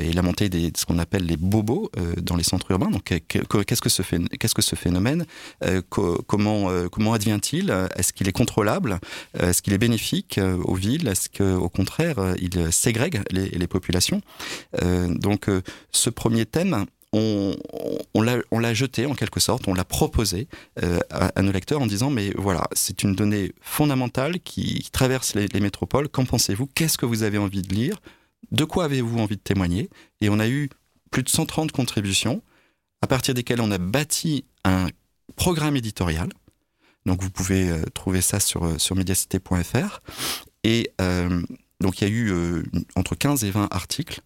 et 0.00 0.12
la 0.12 0.22
montée 0.22 0.48
de 0.48 0.70
ce 0.76 0.84
qu'on 0.86 0.98
appelle 0.98 1.24
les 1.26 1.36
bobos 1.36 1.90
dans 2.20 2.36
les 2.36 2.44
centres 2.44 2.70
urbains. 2.70 2.90
Donc, 2.90 3.04
qu'est-ce 3.04 3.80
que 3.80 3.88
ce 3.88 4.02
qu'est-ce 4.02 4.54
que 4.54 4.62
ce 4.62 4.76
phénomène 4.76 5.26
Comment 5.90 6.70
comment 6.88 7.12
advient-il 7.12 7.70
Est-ce 7.96 8.12
qu'il 8.12 8.28
est 8.28 8.32
contrôlable 8.32 8.98
Est-ce 9.38 9.62
qu'il 9.62 9.72
est 9.72 9.78
bénéfique 9.78 10.40
aux 10.64 10.74
villes 10.74 11.08
Est-ce 11.08 11.28
qu'au 11.28 11.68
contraire, 11.68 12.34
il 12.40 12.72
ségrègue 12.72 13.22
les, 13.30 13.48
les 13.48 13.66
populations 13.66 14.20
Donc 15.08 15.43
ce 15.92 16.10
premier 16.10 16.46
thème, 16.46 16.86
on, 17.14 18.60
l'a 18.60 18.74
jeté 18.74 19.06
en 19.06 19.14
quelque 19.14 19.40
sorte, 19.40 19.68
on 19.68 19.74
l'a 19.74 19.84
proposé 19.84 20.48
euh, 20.82 20.98
à, 21.10 21.42
nos 21.42 21.52
lecteurs 21.52 21.80
en 21.80 21.86
disant 21.86 22.10
mais 22.10 22.32
voilà, 22.36 22.64
c'est 22.72 23.02
une 23.02 23.14
donnée 23.14 23.52
fondamentale 23.60 24.40
qui, 24.40 24.88
traverse 24.92 25.34
les, 25.34 25.60
métropoles. 25.60 26.08
Qu'en 26.08 26.24
pensez-vous? 26.24 26.66
Qu'est-ce 26.66 26.98
que 26.98 27.06
vous 27.06 27.22
avez 27.22 27.38
envie 27.38 27.62
de 27.62 27.74
lire? 27.74 28.00
De 28.50 28.64
quoi 28.64 28.84
avez-vous 28.84 29.18
envie 29.18 29.36
de 29.36 29.42
témoigner? 29.42 29.88
Et 30.20 30.28
on 30.28 30.38
a 30.38 30.48
eu 30.48 30.68
plus 31.10 31.22
de 31.22 31.28
130 31.28 31.72
contributions, 31.72 32.42
à 33.02 33.06
partir 33.06 33.34
desquelles 33.34 33.60
on 33.60 33.70
a 33.70 33.78
bâti 33.78 34.44
un 34.64 34.88
programme 35.36 35.76
éditorial. 35.76 36.28
Donc 37.06 37.22
vous 37.22 37.30
pouvez 37.30 37.68
euh, 37.68 37.82
trouver 37.94 38.20
ça 38.20 38.40
sur, 38.40 38.64
euh, 38.64 38.78
sur. 38.78 38.96
Et 40.66 40.90
donc 41.80 42.00
il 42.00 42.04
y 42.04 42.06
a 42.06 42.10
eu 42.10 42.32
entre 42.96 43.14
15 43.14 43.44
et 43.44 43.50
20 43.50 43.68
articles 43.70 44.22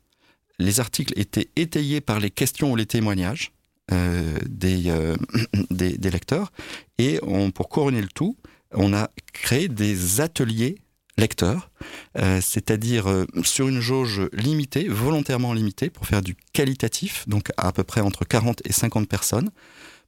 les 0.59 0.81
articles 0.81 1.13
étaient 1.19 1.51
étayés 1.57 2.01
par 2.01 2.21
les 2.21 2.31
questions 2.31 2.73
ou 2.73 2.77
les 2.77 2.87
témoignages 2.87 3.53
euh, 3.93 4.39
euh, 4.65 5.17
des, 5.71 6.11
lecteurs. 6.11 6.53
Et 6.99 7.21
pour 7.55 7.69
couronner 7.69 8.03
le 8.03 8.09
tout, 8.09 8.37
on 8.73 8.93
a 8.93 9.11
créé 9.33 9.69
des 9.69 10.21
ateliers 10.21 10.77
lecteurs, 11.17 11.71
euh, 12.17 12.41
c'est-à-dire 12.41 13.27
sur 13.43 13.69
une 13.69 13.81
jauge 13.81 14.29
limitée, 14.33 14.89
volontairement 14.89 15.53
limitée, 15.53 15.91
pour 15.91 16.07
faire 16.07 16.23
du 16.23 16.37
qualitatif, 16.53 17.29
donc 17.29 17.51
à 17.57 17.73
peu 17.73 17.83
près 17.83 18.01
entre 18.01 18.25
40 18.25 18.63
et 18.65 18.73
50 18.73 19.09
personnes, 19.09 19.51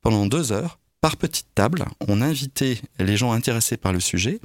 pendant 0.03 0.27
deux 0.27 0.53
heures, 0.53 0.79
par 1.01 1.17
petite 1.17 1.49
table, 1.55 1.85
on 2.07 2.21
invitait 2.21 2.79
les 2.99 3.17
gens 3.17 3.33
intéressés 3.33 3.79
par 3.79 3.93
le 3.93 4.01
sujet 4.01 4.41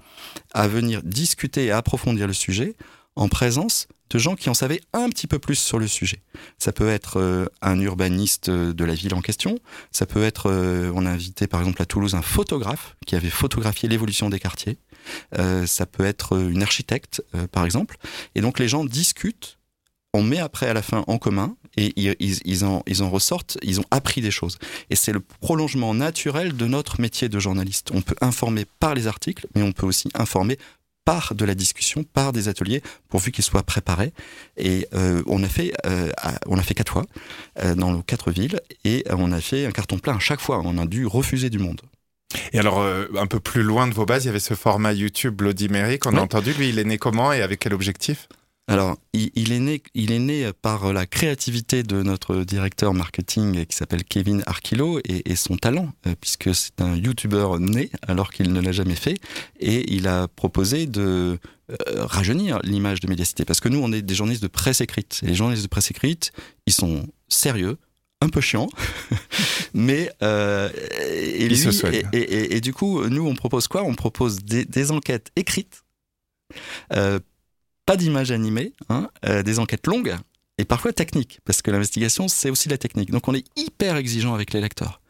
à 0.53 0.67
venir 0.69 1.03
discuter 1.03 1.65
et 1.65 1.71
approfondir 1.71 2.27
le 2.27 2.33
sujet 2.33 2.75
en 3.17 3.27
présence 3.27 3.87
de 4.09 4.19
gens 4.19 4.35
qui 4.35 4.49
en 4.49 4.53
savaient 4.53 4.81
un 4.93 5.09
petit 5.09 5.27
peu 5.27 5.39
plus 5.39 5.55
sur 5.55 5.79
le 5.79 5.87
sujet. 5.87 6.21
Ça 6.57 6.71
peut 6.71 6.89
être 6.89 7.19
euh, 7.19 7.47
un 7.61 7.79
urbaniste 7.79 8.49
de 8.49 8.85
la 8.85 8.93
ville 8.93 9.13
en 9.13 9.21
question, 9.21 9.59
ça 9.91 10.05
peut 10.05 10.23
être, 10.23 10.49
euh, 10.51 10.91
on 10.95 11.05
a 11.05 11.09
invité 11.09 11.47
par 11.47 11.59
exemple 11.59 11.81
à 11.81 11.85
Toulouse 11.85 12.15
un 12.15 12.21
photographe 12.21 12.95
qui 13.05 13.15
avait 13.15 13.29
photographié 13.29 13.89
l'évolution 13.89 14.29
des 14.29 14.39
quartiers, 14.39 14.77
euh, 15.37 15.65
ça 15.65 15.85
peut 15.85 16.05
être 16.05 16.37
une 16.37 16.63
architecte 16.63 17.23
par 17.51 17.65
exemple, 17.65 17.97
et 18.35 18.41
donc 18.41 18.59
les 18.59 18.67
gens 18.67 18.85
discutent 18.85 19.57
on 20.15 20.23
met 20.23 20.39
après 20.39 20.67
à 20.67 20.73
la 20.73 20.81
fin 20.81 21.03
en 21.07 21.17
commun 21.17 21.55
et 21.77 21.93
ils, 21.97 22.65
en, 22.65 22.83
ils 22.87 23.03
en 23.03 23.09
ressortent, 23.09 23.57
ils 23.61 23.81
ont 23.81 23.85
appris 23.91 24.21
des 24.21 24.31
choses. 24.31 24.57
Et 24.89 24.95
c'est 24.95 25.11
le 25.11 25.19
prolongement 25.19 25.93
naturel 25.93 26.55
de 26.55 26.65
notre 26.67 27.01
métier 27.01 27.27
de 27.27 27.37
journaliste. 27.37 27.89
On 27.93 28.01
peut 28.01 28.15
informer 28.21 28.65
par 28.79 28.95
les 28.95 29.07
articles, 29.07 29.45
mais 29.55 29.61
on 29.61 29.73
peut 29.73 29.85
aussi 29.85 30.09
informer 30.13 30.57
par 31.05 31.35
de 31.35 31.45
la 31.45 31.55
discussion, 31.55 32.03
par 32.03 32.33
des 32.33 32.49
ateliers, 32.49 32.81
pourvu 33.09 33.31
qu'ils 33.31 33.43
soient 33.43 33.63
préparés. 33.63 34.11
Et 34.57 34.87
euh, 34.93 35.23
on 35.27 35.43
a 35.43 35.47
fait, 35.47 35.71
euh, 35.85 36.11
on 36.47 36.57
a 36.57 36.63
fait 36.63 36.73
quatre 36.73 36.91
fois 36.91 37.05
euh, 37.63 37.75
dans 37.75 37.91
nos 37.91 38.01
quatre 38.01 38.31
villes, 38.31 38.59
et 38.83 39.05
on 39.11 39.31
a 39.31 39.39
fait 39.39 39.65
un 39.65 39.71
carton 39.71 39.99
plein 39.99 40.15
à 40.15 40.19
chaque 40.19 40.41
fois. 40.41 40.61
On 40.65 40.77
a 40.77 40.85
dû 40.85 41.05
refuser 41.05 41.49
du 41.49 41.59
monde. 41.59 41.81
Et 42.51 42.59
alors, 42.59 42.83
un 42.83 43.27
peu 43.27 43.39
plus 43.39 43.63
loin 43.63 43.87
de 43.87 43.93
vos 43.93 44.05
bases, 44.05 44.25
il 44.25 44.27
y 44.27 44.29
avait 44.29 44.39
ce 44.39 44.55
format 44.55 44.91
YouTube 44.91 45.35
Bloody 45.35 45.69
Mary 45.69 45.99
qu'on 45.99 46.17
a 46.17 46.21
entendu. 46.21 46.51
Lui, 46.53 46.69
il 46.69 46.79
est 46.79 46.83
né 46.83 46.97
comment 46.97 47.31
et 47.31 47.41
avec 47.41 47.59
quel 47.59 47.73
objectif? 47.73 48.27
Alors, 48.67 48.97
il, 49.13 49.51
est 49.51 49.59
né, 49.59 49.83
il 49.93 50.11
est 50.11 50.19
né 50.19 50.49
par 50.61 50.91
la 50.91 51.05
créativité 51.05 51.83
de 51.83 52.01
notre 52.01 52.37
directeur 52.37 52.95
marketing 52.95 53.63
qui 53.67 53.75
s'appelle 53.75 54.03
Kevin 54.03 54.41
Arkilo 54.47 54.99
et, 55.03 55.35
son 55.35 55.55
talent, 55.57 55.93
euh, 56.07 56.15
puisque 56.19 56.55
c'est 56.55 56.81
un 56.81 56.95
YouTuber 56.95 57.47
né 57.59 57.91
alors 58.07 58.31
qu'il 58.31 58.51
ne 58.51 58.59
l'a 58.59 58.71
jamais 58.71 58.95
fait, 58.95 59.17
et 59.59 59.93
il 59.93 60.07
a 60.07 60.27
proposé 60.27 60.87
de 60.87 61.37
euh, 61.69 61.75
rajeunir 62.05 62.59
l'image 62.63 63.01
de 63.01 63.07
Médiacité, 63.07 63.45
parce 63.45 63.59
que 63.59 63.69
nous, 63.69 63.79
on 63.79 63.91
est 63.91 64.01
des 64.01 64.15
journalistes 64.15 64.43
de 64.43 64.47
presse 64.47 64.81
écrite. 64.81 65.19
Et 65.21 65.27
les 65.27 65.35
journalistes 65.35 65.65
de 65.65 65.69
presse 65.69 65.91
écrite, 65.91 66.31
ils 66.65 66.73
sont 66.73 67.05
sérieux, 67.27 67.77
un 68.21 68.29
peu 68.29 68.41
chiants, 68.41 68.69
mais 69.75 70.11
euh, 70.23 70.69
et, 71.11 71.47
lui, 71.47 71.63
et, 72.13 72.55
et, 72.55 72.61
du 72.61 72.73
coup, 72.73 73.07
nous, 73.09 73.27
on 73.27 73.35
propose 73.35 73.67
quoi? 73.67 73.83
On 73.83 73.93
propose 73.93 74.43
des, 74.43 74.65
des 74.65 74.89
enquêtes 74.89 75.29
écrites. 75.35 75.83
Euh, 76.93 77.19
pas 77.85 77.97
d'images 77.97 78.31
animées, 78.31 78.73
hein, 78.89 79.09
euh, 79.25 79.43
des 79.43 79.59
enquêtes 79.59 79.87
longues 79.87 80.15
et 80.57 80.65
parfois 80.65 80.93
techniques, 80.93 81.39
parce 81.43 81.61
que 81.61 81.69
l'investigation, 81.69 82.27
c'est 82.27 82.49
aussi 82.49 82.69
la 82.69 82.77
technique. 82.77 83.11
Donc 83.11 83.27
on 83.27 83.33
est 83.33 83.45
hyper 83.57 83.97
exigeant 83.97 84.33
avec 84.33 84.53
les 84.53 84.61
lecteurs. 84.61 85.01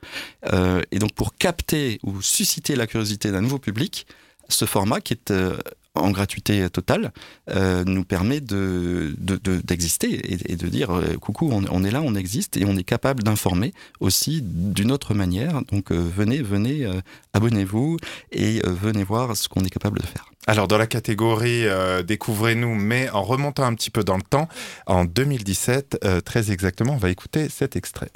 Euh, 0.52 0.82
et 0.92 1.00
donc 1.00 1.14
pour 1.14 1.36
capter 1.36 2.00
ou 2.04 2.22
susciter 2.22 2.76
la 2.76 2.88
curiosité 2.88 3.32
d'un 3.32 3.42
nouveau 3.42 3.60
public, 3.60 4.08
ce 4.50 4.66
format 4.66 5.02
qui 5.02 5.14
est 5.14 5.32
euh, 5.32 5.58
en 5.96 6.12
gratuité 6.12 6.70
totale 6.70 7.12
euh, 7.50 7.84
nous 7.86 8.04
permet 8.04 8.42
de, 8.42 9.16
d'exister 9.18 10.18
de, 10.18 10.52
et, 10.52 10.56
de 10.56 10.68
dire 10.68 10.92
euh, 10.92 11.18
coucou, 11.20 11.50
on, 11.52 11.84
est 11.84 11.92
là, 11.92 12.02
on 12.02 12.16
existe 12.16 12.58
et 12.58 12.66
on 12.66 12.76
est 12.76 12.84
capable 12.84 13.24
d'informer 13.24 13.74
aussi 14.00 14.42
d'une 14.44 14.92
autre 14.92 15.14
manière. 15.14 15.62
Donc 15.72 15.92
euh, 15.92 15.96
venez, 15.96 16.42
venez, 16.42 16.88
abonnez-vous 17.34 17.98
et 18.32 18.62
venez 18.66 19.04
voir 19.04 19.36
ce 19.36 19.48
qu'on 19.48 19.64
est 19.64 19.70
capable 19.70 20.00
de 20.00 20.06
faire. 20.06 20.26
Alors 20.48 20.68
dans 20.68 20.78
la 20.78 20.88
catégorie 20.88 21.66
Découvrez-nous, 22.06 22.76
mais 22.76 23.10
en 23.10 23.24
remontant 23.24 23.64
un 23.64 23.74
petit 23.74 23.90
peu 23.90 24.04
dans 24.04 24.18
le 24.18 24.24
temps, 24.24 24.48
en 24.86 25.06
2017, 25.06 26.24
très 26.24 26.52
exactement, 26.52 26.94
on 26.94 26.98
va 26.98 27.10
écouter 27.10 27.50
cet 27.50 27.76
extrait. 27.76 28.12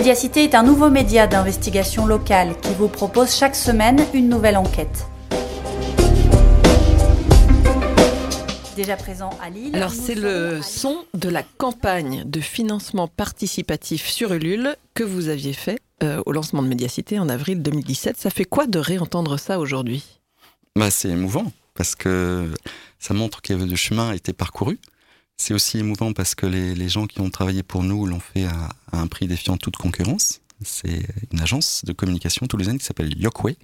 Médiacité 0.00 0.44
est 0.44 0.54
un 0.54 0.62
nouveau 0.62 0.88
média 0.88 1.26
d'investigation 1.26 2.06
locale 2.06 2.58
qui 2.62 2.72
vous 2.72 2.88
propose 2.88 3.36
chaque 3.36 3.54
semaine 3.54 4.02
une 4.14 4.30
nouvelle 4.30 4.56
enquête. 4.56 5.06
Déjà 8.76 8.96
présent 8.96 9.28
à 9.42 9.50
Lille. 9.50 9.76
Alors 9.76 9.92
c'est 9.92 10.14
le 10.14 10.62
son 10.62 11.04
de 11.12 11.28
la 11.28 11.42
campagne 11.42 12.22
de 12.24 12.40
financement 12.40 13.08
participatif 13.08 14.06
sur 14.06 14.32
Ulule 14.32 14.74
que 14.94 15.04
vous 15.04 15.28
aviez 15.28 15.52
fait 15.52 15.78
euh, 16.02 16.22
au 16.24 16.32
lancement 16.32 16.62
de 16.62 16.68
Médiacité 16.68 17.18
en 17.18 17.28
avril 17.28 17.60
2017. 17.60 18.16
Ça 18.16 18.30
fait 18.30 18.46
quoi 18.46 18.66
de 18.66 18.78
réentendre 18.78 19.38
ça 19.38 19.58
aujourd'hui? 19.58 20.18
Bah, 20.76 20.90
C'est 20.90 21.10
émouvant 21.10 21.52
parce 21.74 21.94
que 21.94 22.50
ça 22.98 23.12
montre 23.12 23.42
que 23.42 23.52
le 23.52 23.76
chemin 23.76 24.08
a 24.08 24.14
été 24.14 24.32
parcouru. 24.32 24.78
C'est 25.40 25.54
aussi 25.54 25.78
émouvant 25.78 26.12
parce 26.12 26.34
que 26.34 26.44
les, 26.44 26.88
gens 26.90 27.06
qui 27.06 27.22
ont 27.22 27.30
travaillé 27.30 27.62
pour 27.62 27.82
nous 27.82 28.04
l'ont 28.04 28.20
fait 28.20 28.44
à, 28.44 28.68
un 28.92 29.06
prix 29.06 29.26
défiant 29.26 29.56
toute 29.56 29.78
concurrence. 29.78 30.42
C'est 30.62 31.02
une 31.32 31.40
agence 31.40 31.82
de 31.86 31.94
communication 31.94 32.46
toulousaine 32.46 32.76
qui 32.76 32.84
s'appelle 32.84 33.18
Yokway. 33.18 33.56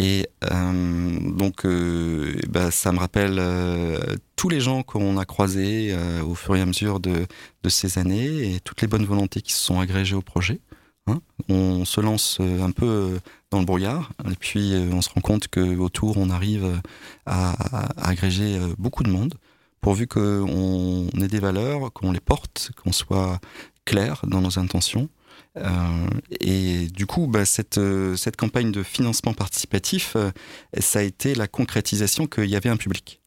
Et 0.00 0.26
euh, 0.50 1.20
donc, 1.30 1.64
euh, 1.64 2.34
bah, 2.48 2.72
ça 2.72 2.90
me 2.90 2.98
rappelle 2.98 3.36
euh, 3.38 4.00
tous 4.34 4.48
les 4.48 4.58
gens 4.58 4.82
qu'on 4.82 5.16
a 5.16 5.24
croisés 5.24 5.96
au 6.26 6.34
fur 6.34 6.56
et 6.56 6.60
à 6.60 6.66
mesure 6.66 6.98
de, 6.98 7.24
ces 7.68 7.98
années 8.00 8.54
et 8.54 8.58
toutes 8.58 8.82
les 8.82 8.88
bonnes 8.88 9.06
volontés 9.06 9.42
qui 9.42 9.52
se 9.52 9.60
sont 9.60 9.78
agrégées 9.78 10.16
au 10.16 10.22
projet. 10.22 10.58
Hein. 11.06 11.20
On 11.48 11.84
se 11.84 12.00
lance 12.00 12.40
un 12.40 12.72
peu 12.72 13.20
dans 13.52 13.60
le 13.60 13.64
brouillard 13.64 14.10
et 14.28 14.34
puis 14.34 14.74
on 14.90 15.02
se 15.02 15.10
rend 15.10 15.20
compte 15.20 15.46
qu'autour, 15.46 16.16
on 16.16 16.30
arrive 16.30 16.82
à 17.26 17.54
agréger 17.96 18.58
beaucoup 18.76 19.04
de 19.04 19.10
monde 19.10 19.34
pourvu 19.80 20.06
qu'on 20.06 21.08
ait 21.20 21.28
des 21.28 21.40
valeurs, 21.40 21.92
qu'on 21.92 22.12
les 22.12 22.20
porte, 22.20 22.70
qu'on 22.82 22.92
soit 22.92 23.40
clair 23.84 24.22
dans 24.26 24.40
nos 24.40 24.58
intentions. 24.58 25.08
Euh, 25.56 26.08
et 26.40 26.86
du 26.88 27.06
coup, 27.06 27.26
bah, 27.26 27.44
cette, 27.44 27.78
euh, 27.78 28.16
campagne 28.38 28.70
de 28.72 28.82
financement 28.82 29.34
participatif, 29.34 30.14
euh, 30.16 30.30
ça 30.78 31.00
a 31.00 31.02
été 31.02 31.34
la 31.34 31.48
concrétisation 31.48 32.26
qu'il 32.26 32.46
y 32.46 32.56
avait 32.56 32.68
un 32.68 32.76
public. 32.76 33.20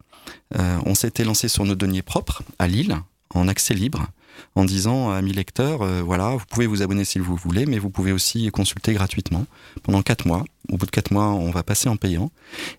on 0.86 0.96
s'était 0.96 1.26
lancé 1.26 1.50
sur 1.50 1.66
nos 1.66 1.76
deniers 1.76 2.02
propres 2.02 2.44
à 2.60 2.68
Lille, 2.68 2.96
en 3.34 3.48
accès 3.48 3.74
libre 3.74 4.08
en 4.56 4.66
disant 4.66 5.12
à 5.12 5.22
mes 5.22 5.34
lecteurs, 5.34 5.80
voilà, 6.04 6.30
vous 6.30 6.46
pouvez 6.50 6.66
vous 6.66 6.82
abonner 6.82 7.06
si 7.06 7.20
vous 7.20 7.36
voulez, 7.36 7.66
mais 7.66 7.78
vous 7.78 7.90
pouvez 7.90 8.12
aussi 8.12 8.50
consulter 8.52 8.94
gratuitement 8.94 9.46
pendant 9.84 10.02
quatre 10.02 10.26
mois. 10.26 10.44
Au 10.72 10.78
bout 10.78 10.86
de 10.86 10.92
quatre 10.92 11.12
mois, 11.12 11.28
on 11.28 11.52
va 11.52 11.64
passer 11.64 11.90
en 11.90 11.98
payant, 11.98 12.32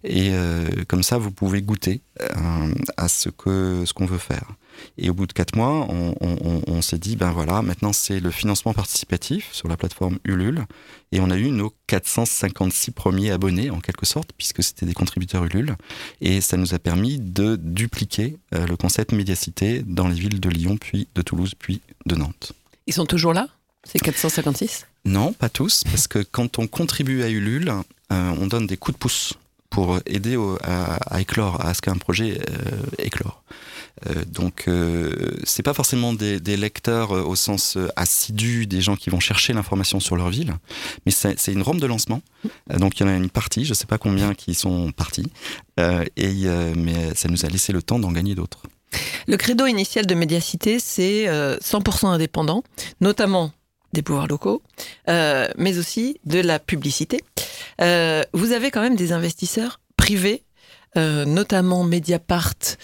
et 0.05 0.31
euh, 0.33 0.65
comme 0.89 1.03
ça, 1.03 1.19
vous 1.19 1.31
pouvez 1.31 1.61
goûter 1.61 2.01
euh, 2.23 2.75
à 2.97 3.09
ce 3.09 3.29
que 3.29 3.85
ce 3.87 3.93
qu'on 3.93 4.07
veut 4.07 4.19
faire. 4.19 4.53
Et 4.99 5.11
au 5.11 5.15
bout 5.15 5.27
de 5.27 5.33
quatre 5.33 5.57
mois, 5.57 5.87
on, 5.91 6.83
s'est 6.83 6.99
dit, 6.99 7.17
ben 7.17 7.31
voilà, 7.31 7.63
maintenant 7.63 7.93
c'est 7.93 8.21
le 8.21 8.31
financement 8.31 8.75
participatif 8.75 9.49
sur 9.53 9.69
la 9.69 9.77
plateforme 9.77 10.19
Ulule. 10.25 10.67
Et 11.13 11.21
on 11.21 11.31
a 11.31 11.37
eu 11.37 11.51
nos 11.51 11.73
456 11.87 12.91
premiers 12.91 13.31
abonnés, 13.31 13.71
en 13.71 13.81
quelque 13.81 14.07
sorte, 14.07 14.31
puisque 14.37 14.63
c'était 14.63 14.87
des 14.87 14.95
contributeurs 14.95 15.45
Ulule. 15.45 15.77
Et 16.21 16.41
ça 16.41 16.57
nous 16.57 16.75
a 16.75 16.79
permis 16.79 17.19
de 17.19 17.57
dupliquer 17.57 18.37
euh, 18.55 18.67
le 18.67 18.77
concept 18.77 19.13
médiacité 19.13 19.83
dans 19.87 20.09
les 20.09 20.17
villes 20.17 20.41
de 20.41 20.49
Lyon, 20.49 20.77
puis 20.77 21.09
de 21.15 21.23
Toulouse, 21.23 21.55
puis 21.59 21.81
de 22.07 22.17
Nantes. 22.17 22.53
Ils 22.87 22.95
sont 22.95 23.07
toujours 23.07 23.33
là, 23.33 23.49
ces 23.85 23.99
456 23.99 24.87
Non, 25.05 25.33
pas 25.33 25.49
tous, 25.49 25.85
parce 25.85 26.09
que 26.09 26.19
quand 26.19 26.59
on 26.59 26.67
contribue 26.67 27.23
à 27.23 27.29
Ulule, 27.29 27.73
euh, 28.13 28.35
on 28.41 28.47
donne 28.47 28.67
des 28.67 28.77
coups 28.77 28.97
de 28.97 28.99
pouce 28.99 29.35
pour 29.71 29.99
aider 30.07 30.39
à, 30.63 31.21
éclore, 31.21 31.65
à 31.65 31.75
ce 31.75 31.83
qu'un 31.83 31.97
projet 31.97 32.39
euh, 32.49 32.81
éclore. 32.99 33.43
Euh, 34.09 34.25
donc, 34.27 34.65
euh, 34.67 35.13
c'est 35.45 35.63
pas 35.63 35.75
forcément 35.75 36.13
des, 36.13 36.39
lecteurs 36.57 37.13
euh, 37.13 37.23
au 37.23 37.37
sens 37.37 37.79
assidu, 37.97 38.67
des 38.67 38.81
gens 38.81 38.97
qui 38.97 39.11
vont 39.11 39.21
chercher 39.21 39.53
l'information 39.53 40.01
sur 40.01 40.17
leur 40.17 40.31
ville, 40.31 40.55
mais 41.07 41.13
c'est 41.13 41.53
une 41.53 41.63
rampe 41.63 41.81
de 41.81 41.87
lancement. 41.87 42.23
donc, 42.69 42.99
il 42.99 43.05
y 43.05 43.07
en 43.07 43.13
a 43.13 43.17
une 43.17 43.31
partie, 43.31 43.65
je 43.65 43.75
sais 43.75 43.87
pas 43.87 43.99
combien 43.99 44.35
qui 44.35 44.55
sont 44.55 44.93
partis, 44.93 45.27
et, 45.79 46.47
mais 46.77 47.15
ça 47.15 47.29
nous 47.29 47.45
a 47.45 47.49
laissé 47.49 47.73
le 47.73 47.83
temps 47.83 47.99
d'en 47.99 48.13
gagner 48.13 48.35
d'autres. 48.35 48.63
Le 49.27 49.37
credo 49.37 49.67
initial 49.67 50.07
de 50.07 50.15
Médiacité, 50.15 50.79
c'est 50.79 51.27
100% 51.27 52.07
indépendant, 52.07 52.63
notamment 53.01 53.53
des 53.95 54.03
pouvoirs 54.03 54.27
locaux, 54.27 54.63
mais 55.09 55.79
aussi 55.79 56.21
de 56.25 56.41
la 56.41 56.59
publicité. 56.59 57.23
vous 57.79 58.53
avez 58.53 58.71
quand 58.71 58.83
même 58.83 58.97
des 58.97 59.13
investisseurs 59.13 59.81
privés, 59.97 60.43
notamment 60.97 61.85
Mediapart, 61.85 62.77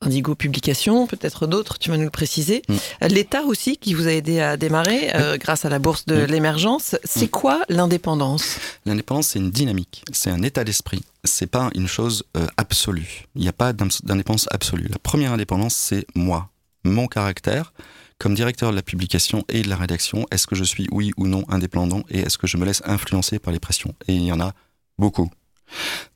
Indigo 0.00 0.36
Publication, 0.36 1.06
peut-être 1.06 1.46
d'autres, 1.46 1.78
tu 1.78 1.90
vas 1.90 1.96
nous 1.96 2.04
le 2.04 2.10
préciser. 2.10 2.62
Mm. 2.68 3.06
L'État 3.08 3.42
aussi 3.42 3.76
qui 3.76 3.94
vous 3.94 4.06
a 4.06 4.12
aidé 4.12 4.40
à 4.40 4.56
démarrer 4.56 5.10
euh, 5.14 5.36
grâce 5.38 5.64
à 5.64 5.68
la 5.68 5.80
bourse 5.80 6.06
de 6.06 6.14
l'émergence. 6.22 6.96
C'est 7.04 7.26
mm. 7.26 7.30
quoi 7.30 7.62
l'indépendance? 7.68 8.58
L'indépendance, 8.86 9.28
c'est 9.28 9.40
une 9.40 9.50
dynamique, 9.50 10.04
c'est 10.12 10.30
un 10.30 10.42
état 10.42 10.62
d'esprit. 10.62 11.02
C'est 11.24 11.48
pas 11.48 11.70
une 11.74 11.88
chose 11.88 12.24
euh, 12.36 12.46
absolue. 12.56 13.24
Il 13.34 13.42
n'y 13.42 13.48
a 13.48 13.52
pas 13.52 13.72
d'indépendance 13.72 14.46
absolue. 14.52 14.86
La 14.88 14.98
première 14.98 15.32
indépendance, 15.32 15.74
c'est 15.74 16.06
moi, 16.14 16.50
mon 16.84 17.08
caractère. 17.08 17.72
Comme 18.18 18.34
directeur 18.34 18.70
de 18.70 18.76
la 18.76 18.82
publication 18.82 19.44
et 19.48 19.62
de 19.62 19.68
la 19.68 19.76
rédaction, 19.76 20.26
est-ce 20.32 20.46
que 20.46 20.56
je 20.56 20.64
suis 20.64 20.88
oui 20.90 21.12
ou 21.16 21.28
non 21.28 21.44
indépendant 21.48 22.02
et 22.10 22.20
est-ce 22.20 22.36
que 22.36 22.48
je 22.48 22.56
me 22.56 22.64
laisse 22.64 22.82
influencer 22.84 23.38
par 23.38 23.52
les 23.52 23.60
pressions? 23.60 23.94
Et 24.08 24.14
il 24.14 24.24
y 24.24 24.32
en 24.32 24.40
a 24.40 24.54
beaucoup. 24.98 25.30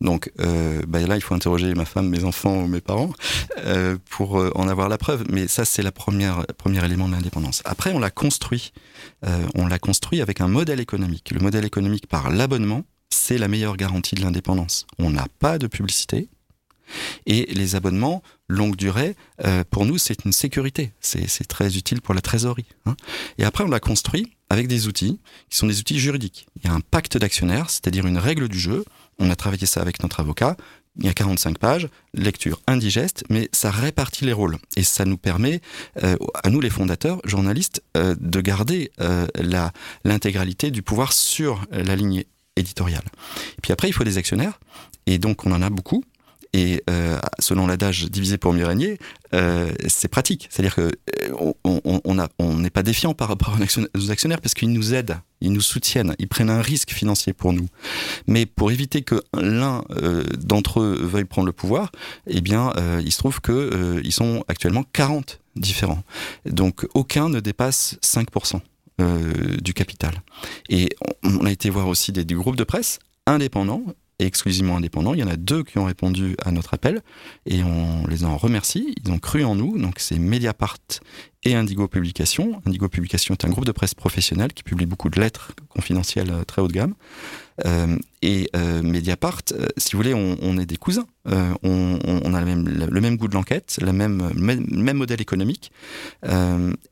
Donc 0.00 0.32
euh, 0.40 0.82
bah 0.88 1.00
là, 1.00 1.16
il 1.16 1.21
faut 1.21 1.35
interroger 1.35 1.73
ma 1.75 1.85
femme, 1.85 2.09
mes 2.09 2.25
enfants 2.25 2.62
ou 2.62 2.66
mes 2.66 2.80
parents 2.80 3.12
euh, 3.59 3.97
pour 4.11 4.40
euh, 4.40 4.50
en 4.54 4.66
avoir 4.68 4.88
la 4.88 4.99
preuve. 4.99 5.25
Mais 5.30 5.47
ça, 5.47 5.64
c'est 5.64 5.88
première 5.92 6.47
premier 6.59 6.85
élément 6.85 7.06
de 7.06 7.12
l'indépendance. 7.12 7.62
Après, 7.64 7.92
on 7.92 7.99
l'a 7.99 8.11
construit. 8.11 8.73
On 9.54 9.66
l'a 9.66 9.78
construit 9.78 10.21
avec 10.21 10.40
un 10.40 10.49
modèle 10.49 10.80
économique. 10.80 11.30
Le 11.30 11.40
modèle 11.40 11.64
économique 11.64 12.06
par 12.09 12.30
l'abonnement, 12.30 12.82
c'est 13.11 13.38
la 13.38 13.47
meilleure 13.47 13.76
garantie 13.76 14.14
de 14.14 14.23
l'indépendance. 14.23 14.87
On 14.99 15.11
n'a 15.11 15.26
pas 15.38 15.59
de 15.59 15.66
publicité. 15.66 16.28
Et 17.27 17.47
les 17.55 17.75
abonnements 17.77 18.23
longue 18.49 18.77
durée, 18.77 19.17
euh, 19.45 19.65
pour 19.71 19.87
nous, 19.87 19.99
c'est 19.99 20.25
une 20.25 20.33
sécurité. 20.33 20.93
C'est 21.01 21.47
très 21.49 21.77
utile 21.77 22.01
pour 22.01 22.15
la 22.15 22.21
trésorerie. 22.21 22.67
hein. 22.87 22.97
Et 23.39 23.45
après, 23.45 23.65
on 23.65 23.69
l'a 23.69 23.81
construit 23.81 24.33
avec 24.51 24.69
des 24.69 24.87
outils 24.87 25.19
qui 25.49 25.57
sont 25.57 25.67
des 25.67 25.81
outils 25.81 25.99
juridiques. 25.99 26.47
Il 26.57 26.69
y 26.69 26.71
a 26.71 26.75
un 26.75 26.81
pacte 26.81 27.17
d'actionnaires, 27.17 27.71
c'est-à-dire 27.71 28.07
une 28.07 28.19
règle 28.19 28.49
du 28.49 28.59
jeu. 28.59 28.85
On 29.19 29.31
a 29.31 29.37
travaillé 29.37 29.67
ça 29.67 29.81
avec 29.81 30.03
notre 30.03 30.21
avocat. 30.21 30.57
Il 30.99 31.07
y 31.07 31.09
a 31.09 31.15
45 31.15 31.57
pages, 31.57 31.89
lecture 32.13 32.61
indigeste, 32.67 33.25
mais 33.31 33.49
ça 33.53 33.71
répartit 33.71 34.27
les 34.27 34.35
rôles. 34.35 34.59
Et 34.77 34.83
ça 34.83 35.07
nous 35.07 35.17
permet, 35.17 35.63
euh, 36.03 36.17
à 36.45 36.51
nous 36.51 36.61
les 36.61 36.69
fondateurs, 36.69 37.23
journalistes, 37.25 37.83
euh, 37.97 38.15
de 38.21 38.41
garder 38.43 38.91
l'intégralité 40.05 40.71
du 40.71 40.83
pouvoir 40.83 41.15
sur 41.15 41.65
la 41.71 41.97
ligne 41.97 42.25
éditoriale. 42.57 43.05
Et 43.57 43.61
puis 43.63 43.73
après, 43.73 43.89
il 43.89 43.93
faut 43.93 44.05
des 44.05 44.19
actionnaires, 44.19 44.61
et 45.07 45.19
donc 45.19 45.47
on 45.47 45.53
en 45.53 45.63
a 45.63 45.71
beaucoup. 45.71 46.05
Et 46.54 46.82
euh, 46.90 47.18
selon 47.38 47.66
l'adage 47.66 48.04
divisé 48.11 48.37
pour 48.37 48.52
mieux 48.52 48.66
régner, 48.66 48.99
euh, 49.35 49.73
c'est 49.88 50.09
pratique. 50.09 50.49
C'est-à-dire 50.50 50.75
que 50.75 50.82
euh, 50.82 51.52
on- 51.64 51.80
on 52.04 52.16
on 52.38 52.54
n'est 52.59 52.68
pas 52.71 52.82
défiant 52.82 53.14
par 53.14 53.28
rapport 53.28 53.56
aux 53.59 54.11
actionnaires- 54.11 54.40
parce 54.40 54.52
qu'ils 54.52 54.71
nous 54.73 54.92
aident, 54.92 55.16
ils 55.40 55.50
nous 55.50 55.62
soutiennent, 55.62 56.14
ils 56.18 56.28
prennent 56.28 56.50
un 56.50 56.61
risque 56.61 56.90
financier 56.90 57.32
pour 57.32 57.54
nous. 57.54 57.68
Mais 58.26 58.44
pour 58.44 58.71
éviter 58.71 59.00
que 59.00 59.23
l'un 59.40 59.82
euh, 59.92 60.25
d'entre 60.38 60.80
eux 60.80 61.00
veuille 61.02 61.25
prendre 61.25 61.47
le 61.47 61.52
pouvoir, 61.52 61.90
eh 62.26 62.42
bien, 62.42 62.73
euh, 62.76 63.00
il 63.02 63.12
se 63.12 63.18
trouve 63.18 63.40
que 63.40 64.00
ils 64.04 64.12
sont 64.12 64.44
actuellement 64.49 64.85
40 64.92 65.40
différents. 65.56 66.02
Donc 66.44 66.87
aucun 66.94 67.30
ne 67.30 67.40
dépasse 67.40 67.97
5% 68.02 68.61
euh, 69.00 69.32
du 69.62 69.73
capital. 69.73 70.23
Et 70.68 70.90
on 71.25 71.47
a 71.47 71.50
été 71.50 71.71
voir 71.71 71.88
aussi 71.88 72.12
des, 72.12 72.26
des 72.26 72.35
groupes 72.35 72.56
de 72.56 72.64
presse 72.64 72.99
indépendants 73.26 73.85
exclusivement 74.26 74.76
indépendants. 74.76 75.14
Il 75.14 75.21
y 75.21 75.25
en 75.25 75.29
a 75.29 75.37
deux 75.37 75.62
qui 75.62 75.79
ont 75.79 75.85
répondu 75.85 76.37
à 76.45 76.50
notre 76.50 76.75
appel 76.75 77.02
et 77.47 77.62
on 77.62 78.07
les 78.07 78.25
en 78.25 78.37
remercie. 78.37 78.95
Ils 79.05 79.11
ont 79.12 79.19
cru 79.19 79.45
en 79.45 79.55
nous. 79.55 79.79
Donc 79.79 79.95
c'est 79.99 80.19
Mediapart 80.19 80.79
et 81.45 81.55
Indigo 81.55 81.88
Publication. 81.88 82.62
Indigo 82.67 82.88
Publication 82.88 83.35
est 83.35 83.45
un 83.45 83.49
groupe 83.49 83.64
de 83.64 83.73
presse 83.73 83.95
professionnel 83.95 84.52
qui 84.52 84.62
publie 84.62 84.87
beaucoup 84.87 85.11
de 85.11 85.21
lettres 85.21 85.52
confidentielles 85.69 86.31
euh, 86.31 86.45
très 86.45 86.62
haut 86.62 86.69
de 86.69 86.73
gamme. 86.73 86.95
Euh, 87.67 87.97
et 88.23 88.49
euh, 88.57 88.83
Mediapart, 88.83 89.43
si 89.76 89.93
vous 89.93 89.99
voulez, 89.99 90.14
on, 90.14 90.59
est 90.59 90.67
des 90.67 90.76
cousins. 90.76 91.07
On, 91.26 92.35
a 92.35 92.41
le 92.41 92.47
même, 92.47 92.69
le 92.69 93.00
même 93.00 93.17
goût 93.17 93.29
de 93.29 93.35
l'enquête, 93.35 93.79
le 93.83 93.93
même, 93.93 94.31
modèle 94.95 95.21
économique. 95.21 95.73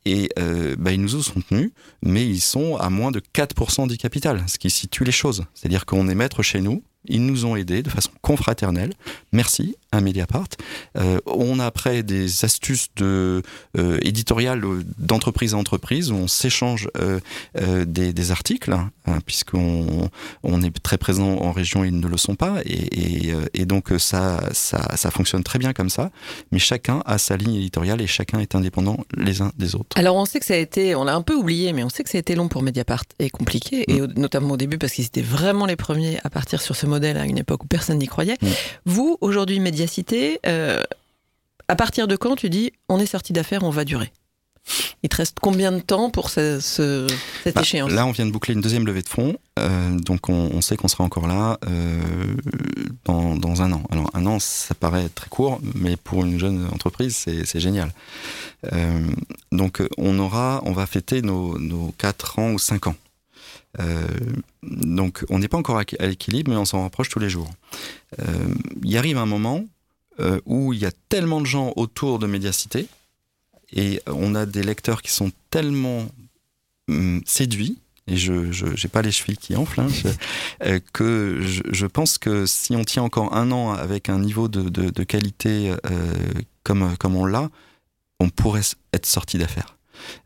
Et 0.05 0.29
bah, 0.37 0.93
ils 0.93 1.01
nous 1.01 1.17
ont 1.17 1.23
soutenus, 1.23 1.71
mais 2.03 2.27
ils 2.27 2.41
sont 2.41 2.77
à 2.77 2.91
moins 2.91 3.11
de 3.11 3.21
4% 3.21 3.89
du 3.89 3.97
capital, 3.97 4.45
ce 4.49 4.59
qui 4.59 4.71
situe 4.71 5.05
les 5.05 5.13
choses. 5.13 5.45
C'est-à-dire 5.55 5.87
qu'on 5.87 6.09
est 6.09 6.15
maître 6.15 6.43
chez 6.43 6.61
nous, 6.61 6.83
ils 7.07 7.25
nous 7.25 7.45
ont 7.45 7.57
aidés 7.57 7.83
de 7.83 7.91
façon 7.91 8.11
confraternelle. 8.21 8.93
Merci 9.33 9.77
à 9.93 10.01
Mediapart. 10.01 10.49
Euh, 10.97 11.19
on 11.27 11.59
a 11.59 11.67
après 11.67 12.03
des 12.03 12.45
astuces 12.45 12.89
de, 12.97 13.43
euh, 13.79 13.99
éditoriales 14.03 14.65
euh, 14.65 14.85
d'entreprise 14.99 15.55
à 15.55 15.57
entreprise 15.57 16.11
où 16.11 16.15
on 16.15 16.29
s'échange 16.29 16.89
euh, 16.99 17.21
des, 17.85 18.13
des 18.13 18.31
articles, 18.31 18.73
hein, 18.73 18.91
puisqu'on 19.27 20.09
on 20.43 20.63
est 20.63 20.71
très 20.83 20.99
présent 20.99 21.29
en 21.39 21.53
région, 21.53 21.85
ils 21.85 21.99
ne 21.99 22.07
le 22.07 22.17
sont 22.17 22.35
pas, 22.35 22.59
et, 22.65 23.29
et, 23.29 23.35
et 23.55 23.65
donc 23.67 23.93
ça, 23.99 24.41
ça, 24.53 24.97
ça 24.97 25.11
fonctionne 25.11 25.43
très 25.43 25.59
bien 25.59 25.73
comme 25.73 25.91
ça. 25.91 26.11
Mais 26.53 26.59
chacun 26.59 27.03
a 27.07 27.19
sa 27.19 27.37
ligne 27.37 27.55
éditoriale 27.55 28.01
et 28.01 28.07
chacun 28.07 28.39
est 28.41 28.55
indépendant 28.55 28.99
les 29.17 29.43
uns 29.43 29.53
des 29.57 29.75
autres. 29.75 29.97
Alors 29.97 30.17
on 30.17 30.25
sait 30.25 30.41
que 30.41 30.47
ça 30.47 30.55
a 30.55 30.59
été, 30.59 30.95
on 30.95 31.05
l'a 31.05 31.15
un 31.15 31.23
peu 31.23 31.35
oublié, 31.35 31.73
mais 31.73 31.83
on 31.83 31.89
sait 31.89 32.05
que 32.05 32.11
ça 32.11 32.19
a 32.19 32.21
été 32.21 32.35
long 32.35 32.49
pour 32.49 32.63
Mediapart 32.63 33.05
et 33.19 33.31
compliqué, 33.31 33.85
et 33.89 34.01
au- 34.03 34.07
notamment 34.07 34.55
au 34.55 34.57
début 34.57 34.79
parce 34.79 34.93
qu'ils 34.93 35.07
étaient 35.07 35.21
vraiment 35.23 35.67
les 35.67 35.77
premiers 35.77 36.19
à 36.25 36.31
partir 36.31 36.61
sur 36.61 36.77
ce 36.77 36.87
modèle 36.87 37.17
à 37.17 37.25
une 37.27 37.39
époque 37.39 37.65
où 37.65 37.67
personne 37.67 37.99
n'y 37.99 38.07
croyait. 38.07 38.37
Mm. 38.41 38.47
Vous, 38.87 39.19
aujourd'hui, 39.21 39.61
Médiacité, 39.85 40.39
euh, 40.47 40.83
à 41.69 41.75
partir 41.75 42.07
de 42.07 42.15
quand 42.15 42.37
tu 42.37 42.51
dis 42.51 42.71
on 42.91 43.01
est 43.01 43.07
sorti 43.07 43.33
d'affaires, 43.33 43.63
on 43.63 43.71
va 43.71 43.87
durer? 43.87 44.13
Il 45.03 45.09
te 45.09 45.17
reste 45.17 45.39
combien 45.41 45.73
de 45.73 45.79
temps 45.81 46.11
pour 46.11 46.29
ce, 46.29 46.61
ce- 46.61 47.07
cette 47.45 47.55
Bah, 47.55 47.63
échéance? 47.63 47.91
Là, 47.91 48.05
on 48.05 48.11
vient 48.11 48.27
de 48.27 48.31
boucler 48.31 48.53
une 48.53 48.61
deuxième 48.61 48.85
levée 48.87 49.01
de 49.01 49.09
fonds, 49.09 49.39
euh, 49.59 49.99
donc 49.99 50.29
on, 50.29 50.51
on 50.53 50.61
sait 50.61 50.77
qu'on 50.77 50.89
sera 50.89 51.03
encore 51.03 51.27
là 51.27 51.59
euh, 51.67 51.99
dans, 53.07 53.37
dans 53.37 53.63
un 53.63 53.73
an. 53.73 53.83
Alors 53.91 54.11
un 54.13 54.27
an, 54.27 54.39
ça 54.39 54.75
paraît 54.75 55.09
très 55.09 55.31
court, 55.31 55.59
mais 55.75 55.97
pour 55.97 56.27
une 56.27 56.39
jeune 56.39 56.67
entreprise, 56.75 57.17
c'est 57.17 57.59
génial. 57.61 57.91
Euh, 58.75 59.01
donc 59.51 59.83
on 59.97 60.19
aura, 60.19 60.61
on 60.67 60.73
va 60.73 60.85
fêter 60.87 61.23
nos, 61.23 61.59
nos 61.59 61.95
4 61.97 62.39
ans 62.39 62.51
ou 62.53 62.59
5 62.59 62.87
ans. 62.89 62.97
Donc 65.01 65.25
on 65.31 65.39
n'est 65.39 65.49
pas 65.49 65.57
encore 65.57 65.79
à, 65.79 65.85
à 65.99 66.07
l'équilibre, 66.07 66.51
mais 66.51 66.57
on 66.59 66.67
s'en 66.67 66.83
rapproche 66.83 67.09
tous 67.09 67.19
les 67.21 67.31
jours. 67.31 67.51
Euh, 68.21 68.25
il 68.85 68.97
arrive 68.99 69.17
un 69.17 69.25
moment 69.37 69.65
euh, 70.21 70.41
où 70.45 70.75
il 70.75 70.79
y 70.79 70.85
a 70.85 70.93
tellement 71.09 71.41
de 71.41 71.47
gens 71.47 71.73
autour 71.77 72.19
de 72.19 72.27
Médiacité, 72.27 72.87
et 73.73 74.03
on 74.07 74.35
a 74.35 74.45
des 74.45 74.63
lecteurs 74.63 75.01
qui 75.01 75.11
sont 75.11 75.31
tellement 75.49 76.07
hum, 76.89 77.23
séduits, 77.25 77.79
et 78.07 78.17
je 78.17 78.33
n'ai 78.83 78.89
pas 78.91 79.01
les 79.01 79.13
chevilles 79.13 79.39
qui 79.39 79.57
enflent, 79.57 79.81
hein, 79.81 79.89
je- 79.89 80.09
euh, 80.69 80.81
que 80.93 81.39
je, 81.41 81.63
je 81.71 81.87
pense 81.87 82.19
que 82.19 82.45
si 82.45 82.77
on 82.77 82.85
tient 82.85 83.03
encore 83.05 83.35
un 83.35 83.51
an 83.53 83.71
avec 83.73 84.09
un 84.11 84.19
niveau 84.19 84.49
de, 84.49 84.63
de- 84.69 84.91
de 84.91 85.03
qualité 85.05 85.73
euh, 85.87 86.13
comme, 86.65 86.97
comme 86.99 87.17
on 87.17 87.25
l'a, 87.25 87.49
on 88.19 88.29
pourrait 88.29 88.61
être 88.93 89.07
sorti 89.07 89.39
d'affaires. 89.39 89.77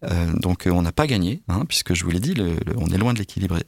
Euh, 0.04 0.32
donc 0.34 0.66
euh, 0.66 0.70
on 0.70 0.82
n'a 0.82 0.92
pas 0.92 1.06
gagné, 1.06 1.42
hein, 1.48 1.64
puisque 1.68 1.94
je 1.94 2.04
vous 2.04 2.10
l'ai 2.10 2.20
dit, 2.20 2.34
on 2.76 2.88
est 2.88 2.98
loin 2.98 3.12
de 3.12 3.18
l'équilibre 3.18 3.58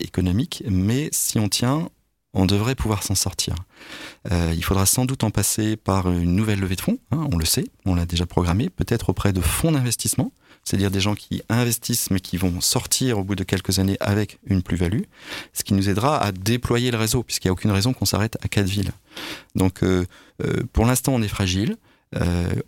économique, 0.00 0.62
mais 0.68 1.08
si 1.12 1.38
on 1.38 1.48
tient, 1.48 1.88
on 2.34 2.44
devrait 2.44 2.74
pouvoir 2.74 3.02
s'en 3.02 3.14
sortir. 3.14 3.54
Euh, 4.30 4.52
il 4.54 4.62
faudra 4.62 4.84
sans 4.84 5.06
doute 5.06 5.24
en 5.24 5.30
passer 5.30 5.76
par 5.76 6.10
une 6.10 6.34
nouvelle 6.34 6.60
levée 6.60 6.76
de 6.76 6.80
fonds, 6.80 6.98
hein, 7.10 7.26
on 7.32 7.38
le 7.38 7.46
sait, 7.46 7.64
on 7.86 7.94
l'a 7.94 8.04
déjà 8.04 8.26
programmé, 8.26 8.68
peut-être 8.68 9.08
auprès 9.08 9.32
de 9.32 9.40
fonds 9.40 9.72
d'investissement, 9.72 10.32
c'est-à-dire 10.62 10.90
des 10.90 11.00
gens 11.00 11.14
qui 11.14 11.42
investissent 11.48 12.10
mais 12.10 12.20
qui 12.20 12.36
vont 12.36 12.60
sortir 12.60 13.18
au 13.18 13.24
bout 13.24 13.36
de 13.36 13.44
quelques 13.44 13.78
années 13.78 13.96
avec 14.00 14.38
une 14.46 14.62
plus-value, 14.62 15.02
ce 15.54 15.64
qui 15.64 15.72
nous 15.72 15.88
aidera 15.88 16.22
à 16.22 16.32
déployer 16.32 16.90
le 16.90 16.98
réseau, 16.98 17.22
puisqu'il 17.22 17.48
n'y 17.48 17.50
a 17.50 17.52
aucune 17.52 17.70
raison 17.70 17.92
qu'on 17.92 18.04
s'arrête 18.04 18.36
à 18.42 18.48
quatre 18.48 18.68
villes. 18.68 18.90
Donc 19.54 19.84
pour 20.72 20.84
l'instant 20.84 21.14
on 21.14 21.22
est 21.22 21.28
fragile, 21.28 21.76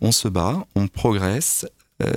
on 0.00 0.12
se 0.12 0.28
bat, 0.28 0.64
on 0.76 0.86
progresse. 0.86 1.66
Euh, 2.02 2.12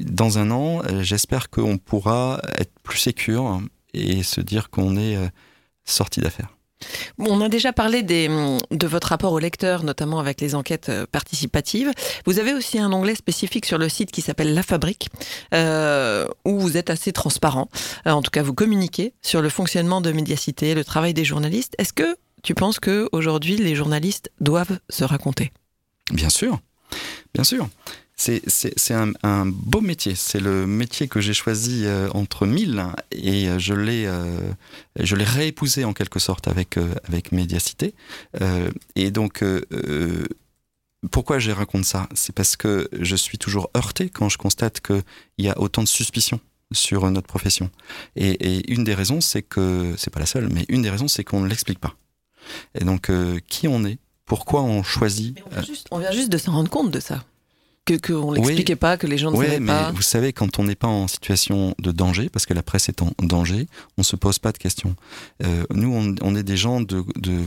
dans 0.00 0.38
un 0.38 0.50
an, 0.50 0.82
euh, 0.84 1.02
j'espère 1.02 1.50
qu'on 1.50 1.78
pourra 1.78 2.40
être 2.58 2.72
plus 2.82 2.98
sécure 2.98 3.60
et 3.92 4.22
se 4.22 4.40
dire 4.40 4.70
qu'on 4.70 4.96
est 4.96 5.16
euh, 5.16 5.28
sorti 5.84 6.20
d'affaires. 6.20 6.54
On 7.18 7.40
a 7.40 7.48
déjà 7.48 7.72
parlé 7.72 8.02
des, 8.02 8.28
de 8.28 8.86
votre 8.86 9.08
rapport 9.08 9.32
au 9.32 9.38
lecteur, 9.38 9.84
notamment 9.84 10.18
avec 10.18 10.40
les 10.40 10.54
enquêtes 10.54 10.92
participatives. 11.06 11.90
Vous 12.26 12.38
avez 12.38 12.52
aussi 12.52 12.78
un 12.78 12.92
onglet 12.92 13.14
spécifique 13.14 13.64
sur 13.64 13.78
le 13.78 13.88
site 13.88 14.10
qui 14.10 14.20
s'appelle 14.20 14.52
La 14.52 14.62
Fabrique, 14.62 15.08
euh, 15.54 16.26
où 16.44 16.58
vous 16.58 16.76
êtes 16.76 16.90
assez 16.90 17.12
transparent. 17.12 17.68
En 18.04 18.20
tout 18.20 18.30
cas, 18.30 18.42
vous 18.42 18.52
communiquez 18.52 19.14
sur 19.22 19.40
le 19.40 19.48
fonctionnement 19.48 20.02
de 20.02 20.12
Médiacité, 20.12 20.74
le 20.74 20.84
travail 20.84 21.14
des 21.14 21.24
journalistes. 21.24 21.74
Est-ce 21.78 21.94
que 21.94 22.16
tu 22.42 22.54
penses 22.54 22.80
que 22.80 23.08
aujourd'hui 23.12 23.56
les 23.56 23.74
journalistes 23.74 24.30
doivent 24.40 24.78
se 24.90 25.04
raconter? 25.04 25.52
Bien 26.12 26.28
sûr, 26.28 26.60
bien 27.32 27.44
sûr. 27.44 27.68
C'est, 28.16 28.92
un, 28.92 29.46
beau 29.46 29.80
métier. 29.80 30.14
C'est 30.14 30.40
le 30.40 30.66
métier 30.66 31.08
que 31.08 31.20
j'ai 31.20 31.34
choisi 31.34 31.84
euh, 31.84 32.08
entre 32.14 32.46
mille 32.46 32.84
et 33.10 33.48
euh, 33.48 33.58
je 33.58 33.74
l'ai, 33.74 34.06
euh, 34.06 34.38
je 34.98 35.16
l'ai 35.16 35.24
réépousé 35.24 35.84
en 35.84 35.92
quelque 35.92 36.20
sorte 36.20 36.46
avec, 36.46 36.76
euh, 36.76 36.94
avec 37.04 37.32
Médiacité. 37.32 37.94
Et 38.94 39.10
donc, 39.10 39.44
pourquoi 41.10 41.38
je 41.38 41.50
raconte 41.50 41.84
ça? 41.84 42.08
C'est 42.14 42.34
parce 42.34 42.56
que 42.56 42.88
je 42.92 43.16
suis 43.16 43.38
toujours 43.38 43.70
heurté 43.76 44.08
quand 44.08 44.28
je 44.28 44.38
constate 44.38 44.80
qu'il 44.80 45.02
y 45.38 45.48
a 45.48 45.58
autant 45.58 45.82
de 45.82 45.88
suspicions 45.88 46.40
sur 46.72 47.10
notre 47.10 47.26
profession. 47.26 47.70
Et, 48.16 48.72
une 48.72 48.84
des 48.84 48.94
raisons, 48.94 49.20
c'est 49.20 49.42
que, 49.42 49.94
c'est 49.98 50.10
pas 50.10 50.20
la 50.20 50.26
seule, 50.26 50.48
mais 50.52 50.64
une 50.68 50.82
des 50.82 50.90
raisons, 50.90 51.08
c'est 51.08 51.24
qu'on 51.24 51.40
ne 51.40 51.48
l'explique 51.48 51.80
pas. 51.80 51.94
Et 52.74 52.84
donc, 52.84 53.10
qui 53.48 53.68
on 53.68 53.84
est? 53.84 53.98
Pourquoi 54.24 54.62
on 54.62 54.82
choisit 54.82 55.38
on 55.90 55.98
vient 55.98 56.12
juste 56.12 56.30
de 56.30 56.38
s'en 56.38 56.52
rendre 56.52 56.70
compte 56.70 56.90
de 56.90 57.00
ça. 57.00 57.24
Que 57.84 57.94
qu'on 57.98 58.30
Oui. 58.30 58.38
l'expliquait 58.38 58.76
pas, 58.76 58.96
que 58.96 59.06
les 59.06 59.18
gens 59.18 59.30
ne 59.30 59.36
Oui, 59.36 59.44
savaient 59.46 59.60
mais 59.60 59.72
pas. 59.72 59.92
vous 59.92 60.00
savez, 60.02 60.32
quand 60.32 60.58
on 60.58 60.64
n'est 60.64 60.74
pas 60.74 60.88
en 60.88 61.06
situation 61.06 61.74
de 61.78 61.92
danger, 61.92 62.30
parce 62.30 62.46
que 62.46 62.54
la 62.54 62.62
presse 62.62 62.88
est 62.88 63.02
en 63.02 63.12
danger, 63.22 63.66
on 63.98 64.02
se 64.02 64.16
pose 64.16 64.38
pas 64.38 64.52
de 64.52 64.58
questions. 64.58 64.96
Euh, 65.42 65.64
nous, 65.70 65.92
on, 65.92 66.14
on 66.22 66.34
est 66.34 66.42
des 66.42 66.56
gens 66.56 66.80
de, 66.80 67.04
de 67.16 67.42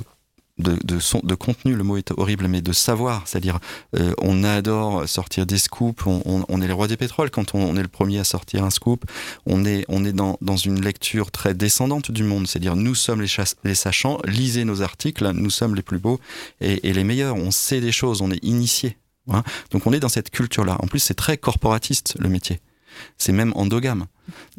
de, 0.59 0.75
de, 0.83 0.99
son, 0.99 1.19
de 1.23 1.35
contenu, 1.35 1.75
le 1.75 1.83
mot 1.83 1.97
est 1.97 2.11
horrible, 2.17 2.47
mais 2.47 2.61
de 2.61 2.71
savoir, 2.73 3.27
c'est-à-dire 3.27 3.59
euh, 3.95 4.13
on 4.19 4.43
adore 4.43 5.07
sortir 5.07 5.45
des 5.45 5.57
scoops, 5.59 6.05
on, 6.07 6.21
on, 6.25 6.45
on, 6.49 6.61
est 6.61 6.67
les 6.67 6.73
rois 6.73 6.87
des 6.87 6.97
pétroles. 6.97 7.29
Quand 7.29 7.53
on, 7.53 7.59
on, 7.59 7.75
est 7.77 7.81
le 7.81 7.87
premier 7.87 8.19
à 8.19 8.23
sortir 8.23 8.63
un 8.63 8.71
scoop, 8.71 9.05
on 9.45 9.65
est, 9.65 9.85
on 9.87 10.03
est 10.03 10.13
dans, 10.13 10.37
dans 10.41 10.57
une 10.57 10.81
lecture 10.81 11.29
très 11.29 11.53
descendante 11.53 12.09
du 12.11 12.23
monde, 12.23 12.47
c'est-à-dire 12.47 12.75
nous 12.75 12.95
sommes 12.95 13.21
les, 13.21 13.29
les, 13.63 13.75
sachants, 13.75 14.19
lisez 14.25 14.65
nos 14.65 14.81
articles, 14.81 15.29
nous 15.31 15.51
sommes 15.51 15.75
les 15.75 15.83
plus 15.83 15.99
beaux 15.99 16.19
et, 16.59 16.89
et 16.89 16.93
les 16.93 17.03
meilleurs, 17.03 17.35
on 17.35 17.51
sait 17.51 17.79
des 17.81 17.91
choses, 17.91 18.21
on 18.21 18.31
est 18.31 18.43
initié. 18.43 18.97
Hein 19.29 19.43
Donc 19.71 19.87
on 19.87 19.93
est 19.93 19.99
dans 19.99 20.09
cette 20.09 20.29
culture-là. 20.29 20.77
En 20.79 20.87
plus, 20.87 20.99
c'est 20.99 21.13
très 21.13 21.37
corporatiste 21.37 22.15
le 22.19 22.29
métier. 22.29 22.59
C'est 23.17 23.31
même 23.31 23.53
endogame. 23.55 24.05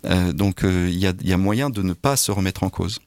Euh, 0.07 0.33
donc 0.33 0.61
il 0.63 0.69
euh, 0.69 0.91
y, 0.91 1.07
a, 1.07 1.13
y, 1.23 1.33
a, 1.33 1.37
moyen 1.37 1.71
de 1.71 1.83
ne 1.83 1.93
pas 1.93 2.17
se 2.17 2.31
remettre 2.31 2.63
en 2.63 2.71
cause. 2.71 3.01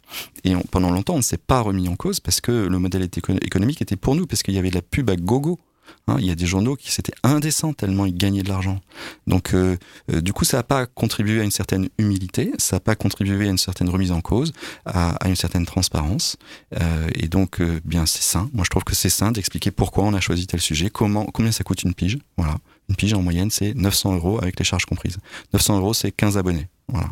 Et 0.44 0.56
on, 0.56 0.62
pendant 0.62 0.92
longtemps, 0.92 1.14
on 1.14 1.18
ne 1.18 1.24
s'est 1.24 1.38
pas 1.38 1.62
remis 1.62 1.88
en 1.88 1.96
cause 1.96 2.20
parce 2.20 2.42
que 2.42 2.52
le 2.52 2.80
modèle 2.80 3.04
économique 3.04 3.82
était 3.82 3.96
pour 3.96 4.16
nous, 4.16 4.28
parce 4.28 4.44
qu'il 4.44 4.54
y 4.54 4.60
avait 4.60 4.70
la 4.70 4.82
pub 4.82 5.10
à 5.10 5.16
gogo. 5.16 5.60
Hein, 6.08 6.18
il 6.20 6.26
y 6.26 6.32
a 6.32 6.36
des 6.36 6.46
journaux 6.46 6.76
qui 6.76 6.92
s'étaient 6.92 7.14
indécents 7.24 7.74
tellement 7.74 8.06
ils 8.06 8.16
gagnaient 8.16 8.44
de 8.44 8.50
l'argent. 8.50 8.80
Donc, 9.28 9.54
euh, 9.54 9.78
euh, 10.12 10.22
du 10.22 10.34
coup, 10.34 10.46
ça 10.46 10.58
n'a 10.58 10.64
pas 10.64 10.86
contribué 10.86 11.42
à 11.42 11.44
une 11.44 11.52
certaine 11.52 11.90
humilité, 11.98 12.52
ça 12.58 12.78
n'a 12.78 12.80
pas 12.80 12.96
contribué 12.96 13.48
à 13.48 13.50
une 13.50 13.58
certaine 13.58 13.90
remise 13.90 14.12
en 14.12 14.22
cause, 14.22 14.54
à, 14.86 15.18
une 15.28 15.36
certaine 15.36 15.66
transparence. 15.66 16.38
Euh, 16.80 17.08
et 17.16 17.28
donc, 17.28 17.62
bien, 17.86 18.06
c'est 18.06 18.24
sain. 18.24 18.50
Moi, 18.54 18.64
je 18.66 18.70
trouve 18.70 18.84
que 18.84 18.96
c'est 18.96 19.10
sain 19.10 19.32
d'expliquer 19.32 19.72
pourquoi 19.72 20.04
on 20.04 20.14
a 20.14 20.20
choisi 20.20 20.48
tel 20.48 20.60
sujet, 20.60 20.90
comment, 20.90 21.26
combien 21.26 21.52
ça 21.52 21.64
coûte 21.64 21.84
une 21.84 21.94
pige. 21.94 22.18
Voilà. 22.38 22.58
Une 22.90 22.96
pige 22.96 23.14
en 23.14 23.22
moyenne, 23.22 23.52
c'est 23.52 23.74
900 23.74 24.16
euros 24.16 24.40
avec 24.42 24.60
les 24.60 24.66
charges 24.66 24.86
comprises. 24.86 25.18
900 25.54 25.78
euros, 25.78 25.94
c'est 25.94 26.12
15 26.12 26.38
abonnés. 26.38 26.68
Voilà. 26.88 27.10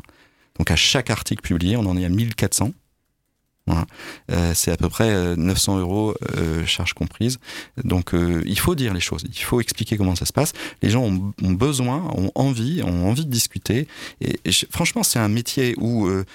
Donc, 0.57 0.71
à 0.71 0.75
chaque 0.75 1.09
article 1.09 1.41
publié, 1.41 1.77
on 1.77 1.85
en 1.85 1.95
est 1.95 2.05
à 2.05 2.09
1400. 2.09 2.71
Euh, 4.31 4.53
c'est 4.53 4.71
à 4.71 4.77
peu 4.77 4.89
près 4.89 5.35
900 5.35 5.79
euros 5.79 6.15
euh, 6.37 6.65
charges 6.65 6.93
comprises. 6.93 7.39
Donc 7.83 8.13
euh, 8.13 8.41
il 8.45 8.59
faut 8.59 8.75
dire 8.75 8.93
les 8.93 8.99
choses, 8.99 9.23
il 9.27 9.43
faut 9.43 9.61
expliquer 9.61 9.97
comment 9.97 10.15
ça 10.15 10.25
se 10.25 10.33
passe. 10.33 10.53
Les 10.81 10.89
gens 10.89 11.03
ont, 11.03 11.51
besoin, 11.51 12.03
ont 12.15 12.31
envie, 12.35 12.81
ont 12.83 13.09
envie 13.09 13.25
de 13.25 13.31
discuter. 13.31 13.87
Et, 14.21 14.39
franchement, 14.69 15.03
c'est 15.03 15.19
un 15.19 15.27
métier 15.27 15.75
où 15.77 16.07
euh, 16.07 16.25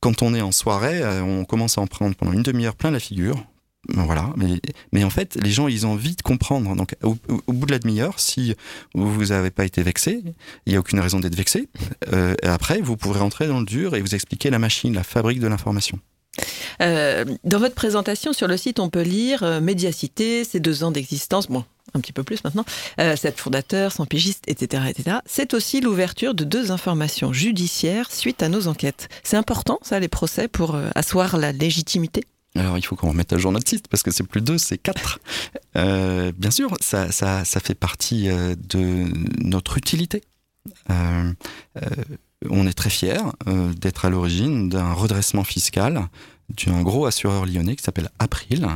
quand 0.00 0.22
on 0.22 0.34
est 0.34 0.42
en 0.42 0.52
soirée, 0.52 1.02
euh, 1.02 1.22
on 1.22 1.44
commence 1.44 1.78
à 1.78 1.80
en 1.80 1.86
prendre 1.86 2.14
pendant 2.14 2.32
une 2.32 2.42
demi-heure 2.42 2.76
plein 2.76 2.90
la 2.90 3.00
figure. 3.00 3.44
Voilà, 3.88 4.32
mais, 4.92 5.04
en 5.04 5.10
fait, 5.10 5.36
les 5.42 5.50
gens, 5.50 5.68
ils 5.68 5.86
ont 5.86 5.92
envie 5.92 6.16
de 6.16 6.22
comprendre. 6.22 6.74
Donc, 6.74 6.96
au, 7.02 7.16
bout 7.52 7.66
de 7.66 7.70
la 7.70 7.78
demi-heure, 7.78 8.18
si 8.18 8.54
vous 8.94 9.26
n'avez 9.26 9.50
pas 9.50 9.66
été 9.66 9.82
vexé, 9.82 10.22
il 10.64 10.70
n'y 10.70 10.76
a 10.76 10.80
aucune 10.80 11.00
raison 11.00 11.20
d'être 11.20 11.34
vexé. 11.34 11.68
Euh, 12.10 12.34
après, 12.42 12.80
vous 12.80 12.96
pourrez 12.96 13.20
rentrer 13.20 13.46
dans 13.46 13.58
le 13.60 13.66
dur 13.66 13.94
et 13.94 14.00
vous 14.00 14.14
expliquer 14.14 14.48
la 14.48 14.58
machine, 14.58 14.94
la 14.94 15.04
fabrique 15.04 15.38
de 15.38 15.48
l'information. 15.48 15.98
Euh, 16.80 17.24
dans 17.44 17.58
votre 17.58 17.74
présentation 17.74 18.32
sur 18.32 18.48
le 18.48 18.56
site, 18.56 18.80
on 18.80 18.88
peut 18.88 19.02
lire 19.02 19.42
euh, 19.42 19.60
Médiacité, 19.60 20.44
ses 20.44 20.60
deux 20.60 20.84
ans 20.84 20.90
d'existence, 20.90 21.48
bon, 21.48 21.64
un 21.94 22.00
petit 22.00 22.12
peu 22.12 22.22
plus 22.22 22.42
maintenant, 22.44 22.64
euh, 23.00 23.16
sept 23.16 23.38
fondateurs, 23.38 23.92
sans 23.92 24.06
pigistes, 24.06 24.44
etc. 24.46 24.84
etc. 24.88 25.18
C'est 25.26 25.54
aussi 25.54 25.80
l'ouverture 25.80 26.34
de 26.34 26.44
deux 26.44 26.72
informations 26.72 27.32
judiciaires 27.32 28.10
suite 28.10 28.42
à 28.42 28.48
nos 28.48 28.68
enquêtes. 28.68 29.08
C'est 29.22 29.36
important, 29.36 29.78
ça, 29.82 30.00
les 30.00 30.08
procès, 30.08 30.48
pour 30.48 30.74
euh, 30.74 30.90
asseoir 30.94 31.36
la 31.36 31.52
légitimité? 31.52 32.24
Alors 32.56 32.78
il 32.78 32.84
faut 32.84 32.94
qu'on 32.94 33.08
remette 33.08 33.32
à 33.32 33.38
jour 33.38 33.50
notre 33.50 33.68
site 33.68 33.88
parce 33.88 34.04
que 34.04 34.12
c'est 34.12 34.22
plus 34.22 34.40
deux, 34.40 34.58
c'est 34.58 34.78
quatre. 34.78 35.18
Euh, 35.76 36.30
bien 36.36 36.52
sûr, 36.52 36.72
ça, 36.80 37.10
ça, 37.10 37.44
fait 37.44 37.74
partie 37.74 38.28
de 38.28 39.06
notre 39.42 39.76
utilité. 39.76 40.22
On 42.50 42.66
est 42.66 42.72
très 42.72 42.90
fiers 42.90 43.18
euh, 43.48 43.72
d'être 43.74 44.04
à 44.04 44.10
l'origine 44.10 44.68
d'un 44.68 44.92
redressement 44.92 45.44
fiscal 45.44 46.08
d'un 46.66 46.82
gros 46.82 47.06
assureur 47.06 47.46
lyonnais 47.46 47.74
qui 47.74 47.82
s'appelle 47.82 48.10
April, 48.18 48.68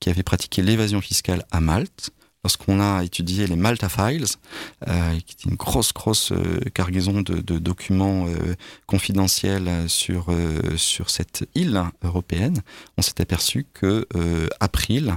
qui 0.00 0.08
avait 0.08 0.22
pratiqué 0.22 0.62
l'évasion 0.62 1.00
fiscale 1.00 1.44
à 1.50 1.60
Malte. 1.60 2.10
Lorsqu'on 2.42 2.80
a 2.80 3.04
étudié 3.04 3.46
les 3.46 3.56
Malta 3.56 3.90
Files, 3.90 4.24
euh, 4.88 5.18
qui 5.26 5.36
est 5.38 5.44
une 5.44 5.56
grosse, 5.56 5.92
grosse 5.92 6.32
euh, 6.32 6.60
cargaison 6.72 7.20
de, 7.20 7.58
documents 7.58 8.26
confidentiels 8.86 9.68
sur, 9.90 10.28
sur 10.76 11.10
cette 11.10 11.46
île 11.54 11.82
européenne, 12.02 12.62
on 12.96 13.02
s'est 13.02 13.20
aperçu 13.20 13.66
que 13.74 14.08
April 14.60 15.16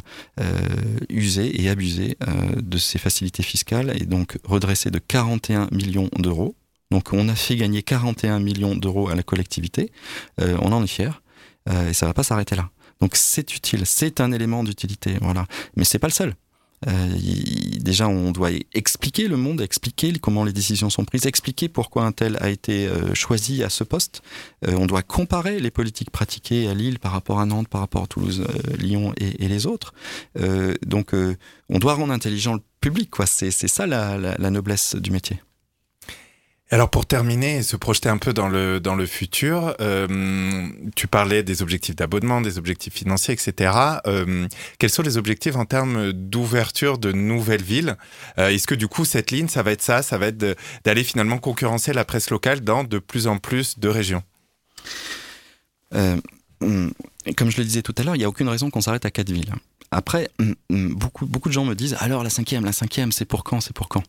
usait 1.10 1.52
et 1.56 1.70
abusait 1.70 2.18
de 2.58 2.78
ses 2.78 3.00
facilités 3.00 3.44
fiscales 3.44 3.96
et 3.96 4.06
donc 4.06 4.38
redressé 4.44 4.92
de 4.92 5.00
41 5.00 5.70
millions 5.72 6.10
d'euros. 6.18 6.58
Donc 6.94 7.10
on 7.12 7.28
a 7.28 7.36
fait 7.36 7.58
gagner 7.58 7.84
41 7.84 8.40
millions 8.40 8.76
d'euros 8.76 9.10
à 9.10 9.16
la 9.16 9.24
collectivité. 9.24 9.92
on 10.40 10.72
en 10.72 10.84
est 10.84 10.88
fiers. 10.88 11.10
Euh, 11.70 11.90
et 11.90 11.94
ça 11.94 12.06
va 12.06 12.14
pas 12.14 12.24
s'arrêter 12.24 12.56
là. 12.56 12.70
Donc 13.02 13.16
c'est 13.16 13.56
utile, 13.56 13.86
c'est 13.86 14.22
un 14.22 14.32
élément 14.32 14.64
d'utilité, 14.64 15.18
voilà. 15.22 15.46
Mais 15.76 15.84
c'est 15.84 16.00
pas 16.00 16.08
le 16.08 16.14
seul. 16.14 16.36
Euh, 16.88 17.16
déjà, 17.80 18.10
on 18.10 18.32
doit 18.32 18.50
expliquer 18.74 19.30
le 19.30 19.38
monde, 19.38 19.62
expliquer 19.62 20.12
comment 20.20 20.44
les 20.44 20.52
décisions 20.52 20.90
sont 20.90 21.06
prises, 21.06 21.26
expliquer 21.26 21.70
pourquoi 21.70 22.04
un 22.04 22.12
tel 22.12 22.38
a 22.42 22.50
été 22.50 22.88
euh, 22.88 23.14
choisi 23.14 23.64
à 23.64 23.70
ce 23.70 23.86
poste. 23.86 24.22
Euh, 24.68 24.76
on 24.78 24.86
doit 24.86 25.02
comparer 25.02 25.62
les 25.62 25.72
politiques 25.72 26.12
pratiquées 26.12 26.68
à 26.68 26.74
Lille 26.74 27.00
par 27.00 27.14
rapport 27.14 27.40
à 27.40 27.46
Nantes, 27.46 27.70
par 27.70 27.80
rapport 27.80 28.04
à 28.04 28.08
Toulouse, 28.08 28.46
euh, 28.50 28.76
Lyon 28.78 29.14
et, 29.18 29.46
et, 29.46 29.48
les 29.48 29.66
autres. 29.66 29.94
donc, 30.86 31.14
on 31.70 31.80
doit 31.80 31.94
rendre 31.94 32.12
intelligent 32.12 32.54
le 32.56 32.62
public, 32.82 33.10
quoi. 33.10 33.26
C'est 33.26 33.52
ça 33.52 33.88
la, 33.88 34.18
la, 34.18 34.36
la 34.38 34.50
noblesse 34.50 34.96
du 34.96 35.12
métier. 35.12 35.40
Alors 36.72 36.90
pour 36.90 37.06
terminer 37.06 37.58
et 37.58 37.64
se 37.64 37.76
projeter 37.76 38.10
un 38.10 38.18
peu 38.18 38.34
dans 38.34 38.50
le, 38.50 38.80
dans 38.80 38.96
le 38.96 39.06
futur, 39.06 39.76
euh, 39.80 40.68
tu 40.96 41.08
parlais 41.08 41.44
des 41.44 41.62
objectifs 41.62 41.96
d'abonnement, 41.96 42.42
des 42.42 42.58
objectifs 42.58 42.94
financiers, 42.94 43.34
etc. 43.36 43.72
Euh, 44.08 44.48
quels 44.80 44.90
sont 44.90 45.04
les 45.04 45.18
objectifs 45.18 45.56
en 45.56 45.66
termes 45.66 46.12
d'ouverture 46.14 46.98
de 46.98 47.12
nouvelles 47.12 47.62
villes? 47.62 47.96
Euh, 48.40 48.50
Est-ce 48.50 48.66
que 48.66 48.74
du 48.76 48.88
coup 48.88 49.06
cette 49.06 49.30
ligne, 49.30 49.50
ça 49.50 49.62
va 49.62 49.72
être 49.72 49.84
ça, 49.84 50.02
ça 50.02 50.18
va 50.18 50.28
être 50.28 50.58
d'aller 50.84 51.04
finalement 51.04 51.38
concurrencer 51.38 51.94
la 51.94 52.06
presse 52.06 52.32
locale 52.32 52.62
dans 52.62 52.84
de 52.84 52.98
plus 52.98 53.28
en 53.28 53.38
plus 53.38 53.78
de 53.78 53.90
régions? 53.90 54.24
Euh, 55.94 56.18
Comme 56.60 57.52
je 57.52 57.58
le 57.58 57.66
disais 57.66 57.84
tout 57.84 57.94
à 57.98 58.04
l'heure, 58.04 58.16
il 58.16 58.20
n'y 58.20 58.26
a 58.26 58.30
aucune 58.30 58.50
raison 58.50 58.72
qu'on 58.72 58.82
s'arrête 58.82 59.06
à 59.06 59.12
quatre 59.12 59.32
villes. 59.32 59.54
Après, 59.92 60.32
beaucoup, 60.70 61.28
beaucoup 61.28 61.50
de 61.50 61.54
gens 61.54 61.66
me 61.66 61.76
disent, 61.76 61.96
alors 62.00 62.24
la 62.24 62.32
cinquième, 62.32 62.66
la 62.66 62.74
cinquième, 62.74 63.12
c'est 63.12 63.26
pour 63.26 63.44
quand, 63.44 63.62
c'est 63.62 63.74
pour 63.74 63.90
quand? 63.90 64.02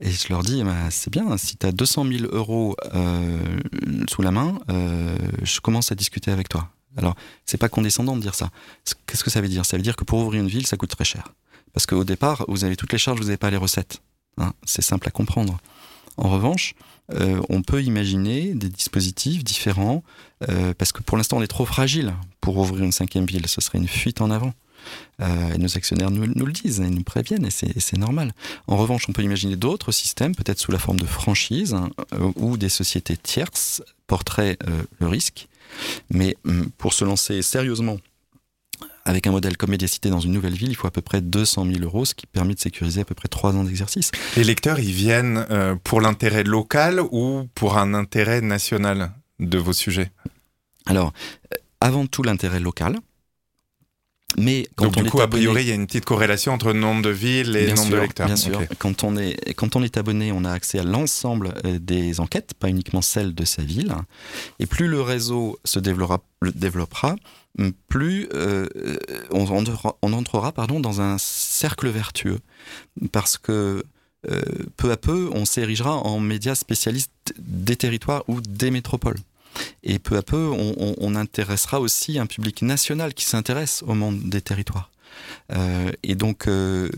Et 0.00 0.10
je 0.10 0.28
leur 0.28 0.42
dis, 0.42 0.62
bah, 0.64 0.90
c'est 0.90 1.10
bien, 1.10 1.36
si 1.36 1.56
tu 1.56 1.66
as 1.66 1.72
200 1.72 2.04
000 2.04 2.24
euros 2.32 2.76
euh, 2.94 3.60
sous 4.08 4.22
la 4.22 4.30
main, 4.30 4.58
euh, 4.70 5.16
je 5.42 5.60
commence 5.60 5.92
à 5.92 5.94
discuter 5.94 6.30
avec 6.30 6.48
toi. 6.48 6.68
Alors, 6.96 7.14
c'est 7.46 7.58
pas 7.58 7.68
condescendant 7.68 8.16
de 8.16 8.20
dire 8.20 8.34
ça. 8.34 8.50
Qu'est-ce 9.06 9.24
que 9.24 9.30
ça 9.30 9.40
veut 9.40 9.48
dire? 9.48 9.64
Ça 9.64 9.76
veut 9.76 9.82
dire 9.82 9.96
que 9.96 10.04
pour 10.04 10.18
ouvrir 10.20 10.42
une 10.42 10.48
ville, 10.48 10.66
ça 10.66 10.76
coûte 10.76 10.90
très 10.90 11.04
cher. 11.04 11.34
Parce 11.72 11.86
qu'au 11.86 12.04
départ, 12.04 12.44
vous 12.48 12.64
avez 12.64 12.76
toutes 12.76 12.92
les 12.92 12.98
charges, 12.98 13.18
vous 13.18 13.26
n'avez 13.26 13.36
pas 13.36 13.50
les 13.50 13.56
recettes. 13.56 14.00
Hein, 14.38 14.52
c'est 14.64 14.82
simple 14.82 15.08
à 15.08 15.10
comprendre. 15.10 15.58
En 16.16 16.28
revanche, 16.28 16.74
euh, 17.12 17.40
on 17.48 17.62
peut 17.62 17.82
imaginer 17.82 18.54
des 18.54 18.68
dispositifs 18.68 19.42
différents, 19.42 20.02
parce 20.78 20.92
que 20.92 21.02
pour 21.02 21.16
l'instant, 21.16 21.38
on 21.38 21.42
est 21.42 21.48
trop 21.48 21.64
fragile 21.64 22.14
pour 22.40 22.58
ouvrir 22.58 22.84
une 22.84 22.92
cinquième 22.92 23.24
ville. 23.24 23.46
Ce 23.48 23.60
serait 23.60 23.78
une 23.78 23.88
fuite 23.88 24.20
en 24.20 24.30
avant. 24.30 24.52
Euh, 25.20 25.54
et 25.54 25.58
nos 25.58 25.76
actionnaires 25.76 26.10
nous, 26.10 26.26
nous, 26.26 26.46
le 26.46 26.52
disent, 26.52 26.82
ils 26.84 26.94
nous 26.94 27.02
préviennent, 27.02 27.46
et 27.46 27.50
c'est 27.50 27.96
normal. 27.96 28.32
En 28.66 28.76
revanche, 28.76 29.08
on 29.08 29.12
peut 29.12 29.22
imaginer 29.22 29.56
d'autres 29.56 29.92
systèmes, 29.92 30.34
peut-être 30.34 30.58
sous 30.58 30.72
la 30.72 30.78
forme 30.78 30.98
de 30.98 31.06
franchise, 31.06 31.74
hein, 31.74 31.90
euh, 32.14 32.32
où 32.36 32.56
des 32.56 32.68
sociétés 32.68 33.16
tierces 33.16 33.82
porteraient 34.06 34.58
euh, 34.68 34.82
le 35.00 35.06
risque. 35.06 35.48
Mais 36.10 36.36
pour 36.78 36.92
se 36.92 37.04
lancer 37.04 37.42
sérieusement 37.42 37.98
avec 39.04 39.26
un 39.26 39.32
modèle 39.32 39.56
comme 39.56 39.70
Médiacité 39.70 40.08
dans 40.08 40.20
une 40.20 40.32
nouvelle 40.32 40.54
ville, 40.54 40.70
il 40.70 40.76
faut 40.76 40.86
à 40.86 40.90
peu 40.90 41.00
près 41.00 41.20
200 41.20 41.66
000 41.66 41.80
euros, 41.80 42.04
ce 42.04 42.14
qui 42.14 42.26
permet 42.26 42.54
de 42.54 42.60
sécuriser 42.60 43.00
à 43.00 43.04
peu 43.04 43.14
près 43.14 43.28
trois 43.28 43.54
ans 43.54 43.64
d'exercice. 43.64 44.12
Les 44.36 44.44
lecteurs, 44.44 44.78
ils 44.78 44.92
viennent 44.92 45.44
pour 45.82 46.00
l'intérêt 46.00 46.44
local 46.44 47.00
ou 47.10 47.48
pour 47.54 47.76
un 47.76 47.92
intérêt 47.92 48.40
national 48.40 49.12
de 49.40 49.58
vos 49.58 49.72
sujets? 49.72 50.12
Alors, 50.86 51.12
avant 51.80 52.06
tout 52.06 52.22
l'intérêt 52.22 52.60
local. 52.60 52.98
Mais 54.36 54.66
quand 54.76 54.86
Donc, 54.86 54.96
on 54.96 55.00
du 55.00 55.06
est 55.06 55.10
coup, 55.10 55.20
a 55.20 55.24
abonné, 55.24 55.44
priori, 55.44 55.62
il 55.62 55.68
y 55.68 55.72
a 55.72 55.74
une 55.74 55.86
petite 55.86 56.04
corrélation 56.04 56.52
entre 56.52 56.72
le 56.72 56.78
nombre 56.80 57.02
de 57.02 57.10
villes 57.10 57.56
et 57.56 57.66
le 57.66 57.74
nombre 57.74 57.88
sûr, 57.88 57.96
de 57.96 58.00
lecteurs. 58.00 58.26
Bien 58.26 58.36
sûr. 58.36 58.60
Quand 58.78 59.04
on 59.04 59.16
est 59.16 59.54
quand 59.54 59.76
on 59.76 59.82
est 59.82 59.96
abonné, 59.96 60.32
on 60.32 60.44
a 60.44 60.52
accès 60.52 60.78
à 60.78 60.84
l'ensemble 60.84 61.54
euh, 61.64 61.78
des 61.78 62.20
enquêtes, 62.20 62.54
pas 62.54 62.68
uniquement 62.68 63.02
celles 63.02 63.34
de 63.34 63.44
sa 63.44 63.62
ville. 63.62 63.94
Et 64.58 64.66
plus 64.66 64.88
le 64.88 65.00
réseau 65.00 65.58
se 65.64 65.78
développera, 65.78 67.16
plus 67.88 68.28
euh, 68.34 68.66
on, 69.30 69.46
entrera, 69.46 69.96
on 70.02 70.12
entrera 70.12 70.52
pardon 70.52 70.80
dans 70.80 71.00
un 71.00 71.16
cercle 71.18 71.88
vertueux, 71.88 72.40
parce 73.12 73.38
que 73.38 73.84
euh, 74.30 74.42
peu 74.76 74.90
à 74.90 74.96
peu, 74.96 75.28
on 75.32 75.44
s'érigera 75.44 75.96
en 75.96 76.18
médias 76.18 76.54
spécialistes 76.54 77.12
des 77.38 77.76
territoires 77.76 78.24
ou 78.28 78.40
des 78.40 78.70
métropoles. 78.70 79.18
Et 79.82 79.98
peu 79.98 80.16
à 80.16 80.22
peu, 80.22 80.50
on, 80.50 81.14
intéressera 81.14 81.80
aussi 81.80 82.18
un 82.18 82.26
public 82.26 82.62
national 82.62 83.14
qui 83.14 83.24
s'intéresse 83.24 83.84
au 83.86 83.94
monde 83.94 84.20
des 84.28 84.40
territoires. 84.40 84.90
Euh, 85.52 85.92
et 86.02 86.14
donc, 86.14 86.48
euh, 86.48 86.88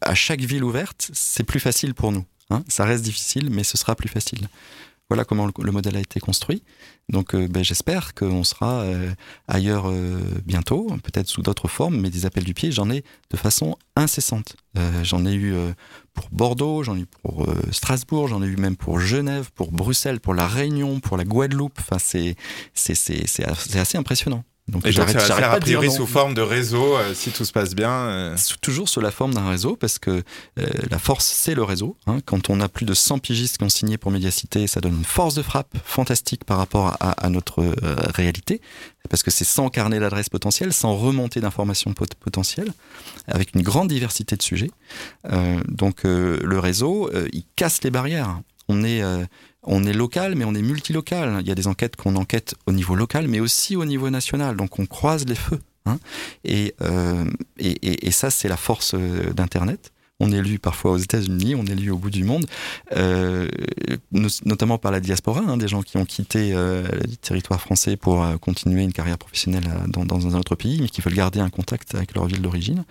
à 0.00 0.14
chaque 0.14 0.40
ville 0.40 0.64
ouverte, 0.64 1.10
c'est 1.12 1.44
plus 1.44 1.60
facile 1.60 1.94
pour 1.94 2.12
nous. 2.12 2.24
Hein 2.50 2.64
ça 2.68 2.84
reste 2.84 3.04
difficile, 3.04 3.50
mais 3.50 3.64
ce 3.64 3.76
sera 3.76 3.94
plus 3.94 4.08
facile. 4.08 4.48
Voilà 5.10 5.24
comment 5.24 5.46
le, 5.46 5.52
le 5.62 5.72
modèle 5.72 5.96
a 5.96 6.00
été 6.00 6.20
construit. 6.20 6.62
Donc 7.08 7.34
euh, 7.34 7.46
ben, 7.46 7.62
j'espère 7.62 8.14
qu'on 8.14 8.44
sera 8.44 8.80
euh, 8.80 9.12
ailleurs 9.46 9.88
euh, 9.88 10.20
bientôt, 10.46 10.86
peut-être 11.02 11.28
sous 11.28 11.42
d'autres 11.42 11.68
formes, 11.68 12.00
mais 12.00 12.10
des 12.10 12.24
appels 12.24 12.44
du 12.44 12.54
pied, 12.54 12.72
j'en 12.72 12.90
ai 12.90 13.04
de 13.30 13.36
façon 13.36 13.76
incessante. 13.96 14.56
J'en 15.02 15.26
ai 15.26 15.34
eu 15.34 15.54
pour 16.14 16.30
Bordeaux, 16.32 16.82
j'en 16.82 16.96
ai 16.96 17.00
eu 17.00 17.06
pour 17.06 17.46
Strasbourg, 17.70 18.28
j'en 18.28 18.42
ai 18.42 18.46
eu 18.46 18.56
même 18.56 18.74
pour 18.74 18.98
Genève, 19.00 19.50
pour 19.54 19.70
Bruxelles, 19.70 20.18
pour 20.18 20.32
la 20.32 20.48
Réunion, 20.48 20.98
pour 20.98 21.18
la 21.18 21.24
Guadeloupe. 21.24 21.78
Enfin, 21.78 21.98
c'est 21.98 22.36
assez 22.74 23.98
impressionnant. 23.98 24.44
Donc 24.68 24.86
Et 24.86 24.90
donc, 24.90 24.92
j'arrête- 24.92 25.12
ça 25.14 25.18
va 25.18 25.22
se 25.24 25.28
j'arrête 25.28 25.44
faire 25.44 25.52
a 25.54 25.60
priori 25.60 25.86
sous 25.90 26.06
forme 26.06 26.34
de 26.34 26.40
réseau, 26.40 26.96
euh, 26.96 27.14
si 27.14 27.30
tout 27.32 27.44
se 27.44 27.50
passe 27.52 27.74
bien. 27.74 27.90
euh. 27.90 28.36
Toujours 28.60 28.88
sous 28.88 29.00
la 29.00 29.10
forme 29.10 29.34
d'un 29.34 29.48
réseau 29.48 29.74
parce 29.74 29.98
que 29.98 30.10
euh, 30.60 30.66
la 30.88 30.98
force 31.00 31.26
c'est 31.26 31.56
le 31.56 31.64
réseau. 31.64 31.96
hein. 32.06 32.18
Quand 32.24 32.48
on 32.48 32.60
a 32.60 32.68
plus 32.68 32.86
de 32.86 32.94
100 32.94 33.18
pigistes 33.18 33.58
qui 33.58 33.64
ont 33.64 33.68
signé 33.68 33.98
pour 33.98 34.12
Médiacité, 34.12 34.68
ça 34.68 34.80
donne 34.80 34.94
une 34.98 35.04
force 35.04 35.34
de 35.34 35.42
frappe 35.42 35.76
fantastique 35.84 36.44
par 36.44 36.58
rapport 36.58 36.96
à, 37.00 37.10
à 37.10 37.28
notre 37.28 37.64
réalité 38.14 38.60
parce 39.10 39.24
que 39.24 39.32
c'est 39.32 39.44
sans 39.44 39.68
carnet 39.68 39.98
d'adresse 39.98 40.28
potentiel, 40.28 40.72
sans 40.72 40.94
remontée 40.96 41.40
d'informations 41.40 41.92
pot- 41.92 42.14
potentielles, 42.14 42.72
avec 43.26 43.54
une 43.56 43.62
grande 43.62 43.88
diversité 43.88 44.36
de 44.36 44.42
sujets. 44.42 44.70
Donc 45.68 46.04
le 46.04 46.58
réseau, 46.58 47.10
il 47.32 47.44
casse 47.56 47.82
les 47.82 47.90
barrières. 47.90 48.40
On 48.68 48.84
est 48.84 49.02
on 49.64 49.84
est 49.84 49.92
local, 49.92 50.34
mais 50.34 50.44
on 50.44 50.54
est 50.54 50.62
multilocal. 50.62 51.38
Il 51.40 51.46
y 51.46 51.50
a 51.50 51.54
des 51.54 51.66
enquêtes 51.66 51.96
qu'on 51.96 52.16
enquête 52.16 52.54
au 52.66 52.72
niveau 52.72 52.94
local, 52.94 53.28
mais 53.28 53.40
aussi 53.40 53.76
au 53.76 53.84
niveau 53.84 54.10
national. 54.10 54.56
Donc 54.56 54.78
on 54.78 54.86
croise 54.86 55.24
les 55.26 55.34
feux. 55.36 55.60
hein. 55.86 55.98
Et, 56.44 56.74
euh, 56.82 57.24
et, 57.58 57.70
et, 57.70 58.08
et 58.08 58.10
ça, 58.10 58.30
c'est 58.30 58.48
la 58.48 58.56
force 58.56 58.94
euh, 58.94 59.32
d'Internet. 59.32 59.92
On 60.20 60.30
est 60.30 60.40
lu 60.42 60.60
parfois 60.60 60.92
aux 60.92 60.98
États-Unis, 60.98 61.56
on 61.56 61.64
est 61.66 61.74
lu 61.74 61.90
au 61.90 61.96
bout 61.98 62.10
du 62.10 62.22
monde, 62.22 62.46
euh, 62.96 63.48
no- 64.12 64.28
notamment 64.44 64.78
par 64.78 64.92
la 64.92 65.00
diaspora, 65.00 65.40
hein, 65.40 65.56
des 65.56 65.66
gens 65.66 65.82
qui 65.82 65.96
ont 65.96 66.04
quitté 66.04 66.52
le 66.52 67.16
territoire 67.20 67.60
français 67.60 67.96
pour 67.96 68.24
continuer 68.40 68.84
une 68.84 68.92
carrière 68.92 69.18
professionnelle 69.18 69.64
dans, 69.88 70.28
un 70.28 70.38
autre 70.38 70.54
pays, 70.54 70.80
mais 70.80 70.88
qui 70.88 71.00
veulent 71.00 71.14
garder 71.14 71.40
un 71.40 71.50
contact 71.50 71.96
avec 71.96 72.14
leur 72.14 72.26
ville 72.26 72.40
d'origine. 72.40 72.84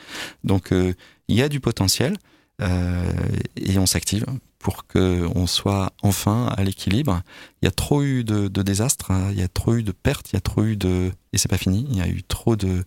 Donc 0.43 0.71
il 0.71 1.35
y 1.35 1.41
a 1.41 1.47
du 1.47 1.61
potentiel 1.61 2.17
et 2.59 3.77
on 3.77 3.85
s'active 3.85 4.25
pour 4.61 4.85
qu'on 4.85 5.47
soit 5.47 5.91
enfin 6.03 6.47
à 6.57 6.63
l'équilibre. 6.63 7.21
Il 7.61 7.65
y 7.65 7.67
a 7.67 7.71
trop 7.71 8.03
eu 8.03 8.23
de, 8.23 8.47
de 8.47 8.61
désastres, 8.61 9.11
hein, 9.11 9.29
il 9.31 9.39
y 9.39 9.43
a 9.43 9.47
trop 9.47 9.75
eu 9.75 9.83
de 9.83 9.91
pertes, 9.91 10.31
il 10.31 10.35
y 10.35 10.37
a 10.37 10.41
trop 10.41 10.63
eu 10.63 10.75
de... 10.77 11.11
Et 11.33 11.37
c'est 11.37 11.49
pas 11.49 11.57
fini, 11.57 11.87
il 11.89 11.97
y 11.97 12.01
a 12.01 12.07
eu 12.07 12.21
trop 12.23 12.55
de, 12.55 12.83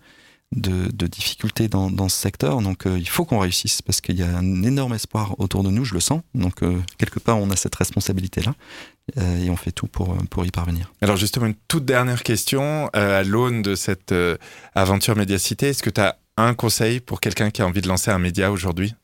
de, 0.55 0.89
de 0.93 1.07
difficultés 1.07 1.69
dans, 1.69 1.91
dans 1.91 2.09
ce 2.09 2.17
secteur. 2.17 2.61
Donc 2.61 2.87
euh, 2.87 2.99
il 2.99 3.09
faut 3.09 3.25
qu'on 3.25 3.39
réussisse 3.39 3.83
parce 3.83 4.01
qu'il 4.01 4.17
y 4.17 4.23
a 4.23 4.37
un 4.37 4.63
énorme 4.63 4.95
espoir 4.95 5.35
autour 5.39 5.63
de 5.63 5.71
nous, 5.71 5.85
je 5.85 5.95
le 5.95 6.01
sens. 6.01 6.23
Donc 6.35 6.63
euh, 6.63 6.81
quelque 6.99 7.19
part, 7.19 7.39
on 7.39 7.51
a 7.51 7.57
cette 7.57 7.75
responsabilité-là 7.75 8.55
euh, 9.19 9.45
et 9.45 9.51
on 9.51 9.57
fait 9.57 9.73
tout 9.73 9.87
pour, 9.89 10.17
pour 10.29 10.47
y 10.47 10.51
parvenir. 10.51 10.93
Alors 11.01 11.17
justement, 11.17 11.47
une 11.47 11.57
toute 11.69 11.85
dernière 11.85 12.23
question 12.23 12.89
à 12.93 13.23
l'aune 13.25 13.63
de 13.63 13.75
cette 13.75 14.15
aventure 14.75 15.17
médiacité. 15.17 15.69
Est-ce 15.69 15.83
que 15.83 15.91
tu 15.91 16.01
as 16.01 16.19
un 16.37 16.55
conseil 16.55 17.01
pour 17.01 17.21
quelqu'un 17.21 17.51
qui 17.51 17.63
a 17.63 17.67
envie 17.67 17.81
de 17.81 17.89
lancer 17.89 18.11
un 18.11 18.19
média 18.19 18.51
aujourd'hui? 18.51 18.95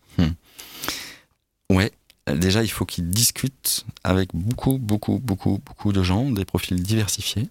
Ouais. 1.70 1.92
Déjà, 2.34 2.62
il 2.62 2.70
faut 2.70 2.84
qu'il 2.84 3.08
discute 3.08 3.84
avec 4.04 4.30
beaucoup, 4.34 4.78
beaucoup, 4.78 5.18
beaucoup, 5.18 5.60
beaucoup 5.64 5.92
de 5.92 6.02
gens, 6.02 6.30
des 6.30 6.44
profils 6.44 6.80
diversifiés. 6.82 7.48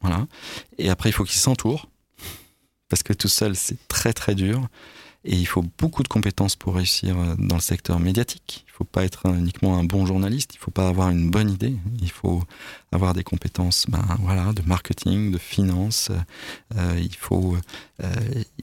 Voilà. 0.00 0.26
Et 0.78 0.90
après, 0.90 1.08
il 1.10 1.12
faut 1.12 1.24
qu'il 1.24 1.38
s'entoure. 1.40 1.88
Parce 2.88 3.02
que 3.02 3.12
tout 3.12 3.28
seul, 3.28 3.54
c'est 3.54 3.76
très, 3.88 4.12
très 4.12 4.34
dur. 4.34 4.66
Et 5.24 5.36
il 5.36 5.44
faut 5.46 5.64
beaucoup 5.78 6.02
de 6.02 6.08
compétences 6.08 6.56
pour 6.56 6.74
réussir 6.76 7.16
euh, 7.18 7.34
dans 7.38 7.56
le 7.56 7.60
secteur 7.60 8.00
médiatique. 8.00 8.64
Il 8.66 8.70
ne 8.70 8.74
faut 8.76 8.84
pas 8.84 9.04
être 9.04 9.26
un- 9.26 9.34
uniquement 9.38 9.76
un 9.78 9.84
bon 9.84 10.06
journaliste. 10.06 10.54
Il 10.54 10.58
ne 10.58 10.62
faut 10.62 10.70
pas 10.70 10.88
avoir 10.88 11.10
une 11.10 11.30
bonne 11.30 11.50
idée. 11.50 11.76
Il 12.00 12.10
faut 12.10 12.42
avoir 12.90 13.12
des 13.12 13.22
compétences 13.22 13.84
ben, 13.88 14.02
voilà, 14.20 14.54
de 14.54 14.62
marketing, 14.62 15.30
de 15.30 15.36
finance. 15.38 16.10
Euh, 16.76 16.98
il, 16.98 17.14
faut, 17.14 17.54
euh, 18.02 18.14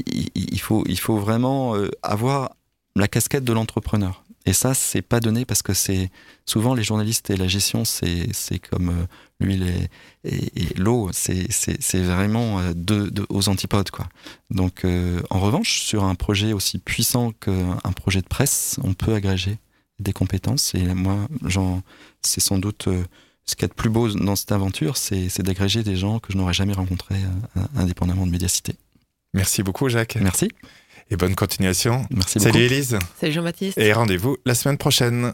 il, 0.08 0.60
faut, 0.60 0.84
il 0.88 1.00
faut 1.00 1.18
vraiment 1.18 1.76
avoir 2.02 2.56
la 2.96 3.08
casquette 3.08 3.44
de 3.44 3.54
l'entrepreneur. 3.54 4.24
Et 4.48 4.54
ça, 4.54 4.74
c'est 4.74 5.02
pas 5.02 5.20
donné 5.20 5.44
parce 5.44 5.62
que 5.62 5.74
c'est 5.74 6.10
souvent 6.46 6.74
les 6.74 6.82
journalistes 6.82 7.30
et 7.30 7.36
la 7.36 7.50
gestion, 7.50 7.84
c'est 7.84 8.60
comme 8.72 8.90
euh, 8.90 9.06
l'huile 9.42 9.64
et, 9.64 9.90
et, 10.24 10.64
et 10.64 10.74
l'eau, 10.78 11.10
c'est 11.12 12.02
vraiment 12.02 12.60
euh, 12.60 12.72
deux, 12.74 13.12
deux 13.12 13.26
aux 13.28 13.50
antipodes 13.50 13.92
quoi. 13.92 14.08
Donc 14.50 14.86
euh, 14.86 15.22
en 15.30 15.42
revanche, 15.42 15.82
sur 15.82 16.06
un 16.06 16.16
projet 16.16 16.54
aussi 16.54 16.80
puissant 16.80 17.34
qu'un 17.34 17.92
projet 17.92 18.22
de 18.22 18.28
presse, 18.28 18.80
on 18.86 18.94
peut 18.94 19.14
agréger 19.14 19.58
des 20.00 20.14
compétences. 20.14 20.74
Et 20.76 20.94
moi, 20.94 21.28
c'est 22.22 22.40
sans 22.40 22.58
doute 22.58 22.88
ce 23.44 23.56
qu'il 23.56 23.64
y 23.64 23.66
a 23.66 23.68
de 23.68 23.74
plus 23.74 23.90
beau 23.90 24.08
dans 24.08 24.38
cette 24.38 24.54
aventure, 24.54 24.96
c'est 24.96 25.28
c'est 25.28 25.44
d'agréger 25.44 25.84
des 25.84 25.98
gens 25.98 26.20
que 26.20 26.32
je 26.32 26.38
n'aurais 26.38 26.54
jamais 26.54 26.74
rencontrés 26.74 27.20
indépendamment 27.76 28.26
de 28.26 28.32
Médiacité. 28.32 28.76
Merci 29.34 29.62
beaucoup, 29.62 29.90
Jacques. 29.90 30.18
Merci, 30.22 30.50
Et 31.10 31.16
bonne 31.16 31.36
continuation. 31.36 32.06
merci 32.12 32.40
Salut 32.40 32.54
beaucoup. 32.54 32.74
Élise. 32.74 33.00
Salut 33.20 33.34
Jean-Baptiste. 33.34 33.78
Et 33.78 33.94
rendez-vous 33.94 34.38
la 34.46 34.54
semaine 34.56 34.78
prochaine. 34.78 35.34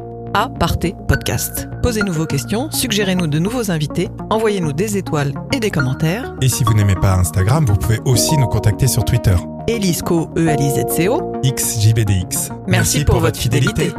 A, 0.33 0.47
partez, 0.47 0.95
podcast. 1.09 1.67
Posez-nous 1.83 2.13
vos 2.13 2.25
questions, 2.25 2.71
suggérez-nous 2.71 3.27
de 3.27 3.37
nouveaux 3.37 3.69
invités, 3.69 4.09
envoyez-nous 4.29 4.71
des 4.71 4.95
étoiles 4.95 5.33
et 5.53 5.59
des 5.59 5.71
commentaires. 5.71 6.33
Et 6.41 6.47
si 6.47 6.63
vous 6.63 6.73
n'aimez 6.73 6.95
pas 6.95 7.15
Instagram, 7.15 7.65
vous 7.65 7.75
pouvez 7.75 7.99
aussi 8.05 8.37
nous 8.37 8.47
contacter 8.47 8.87
sur 8.87 9.03
Twitter. 9.03 9.35
Elisco, 9.67 10.29
E-L-I-Z-C-O. 10.37 11.33
XJBDX. 11.43 12.49
Merci, 12.67 13.03
pour, 13.03 13.19
votre 13.19 13.39
fidélité. 13.39 13.91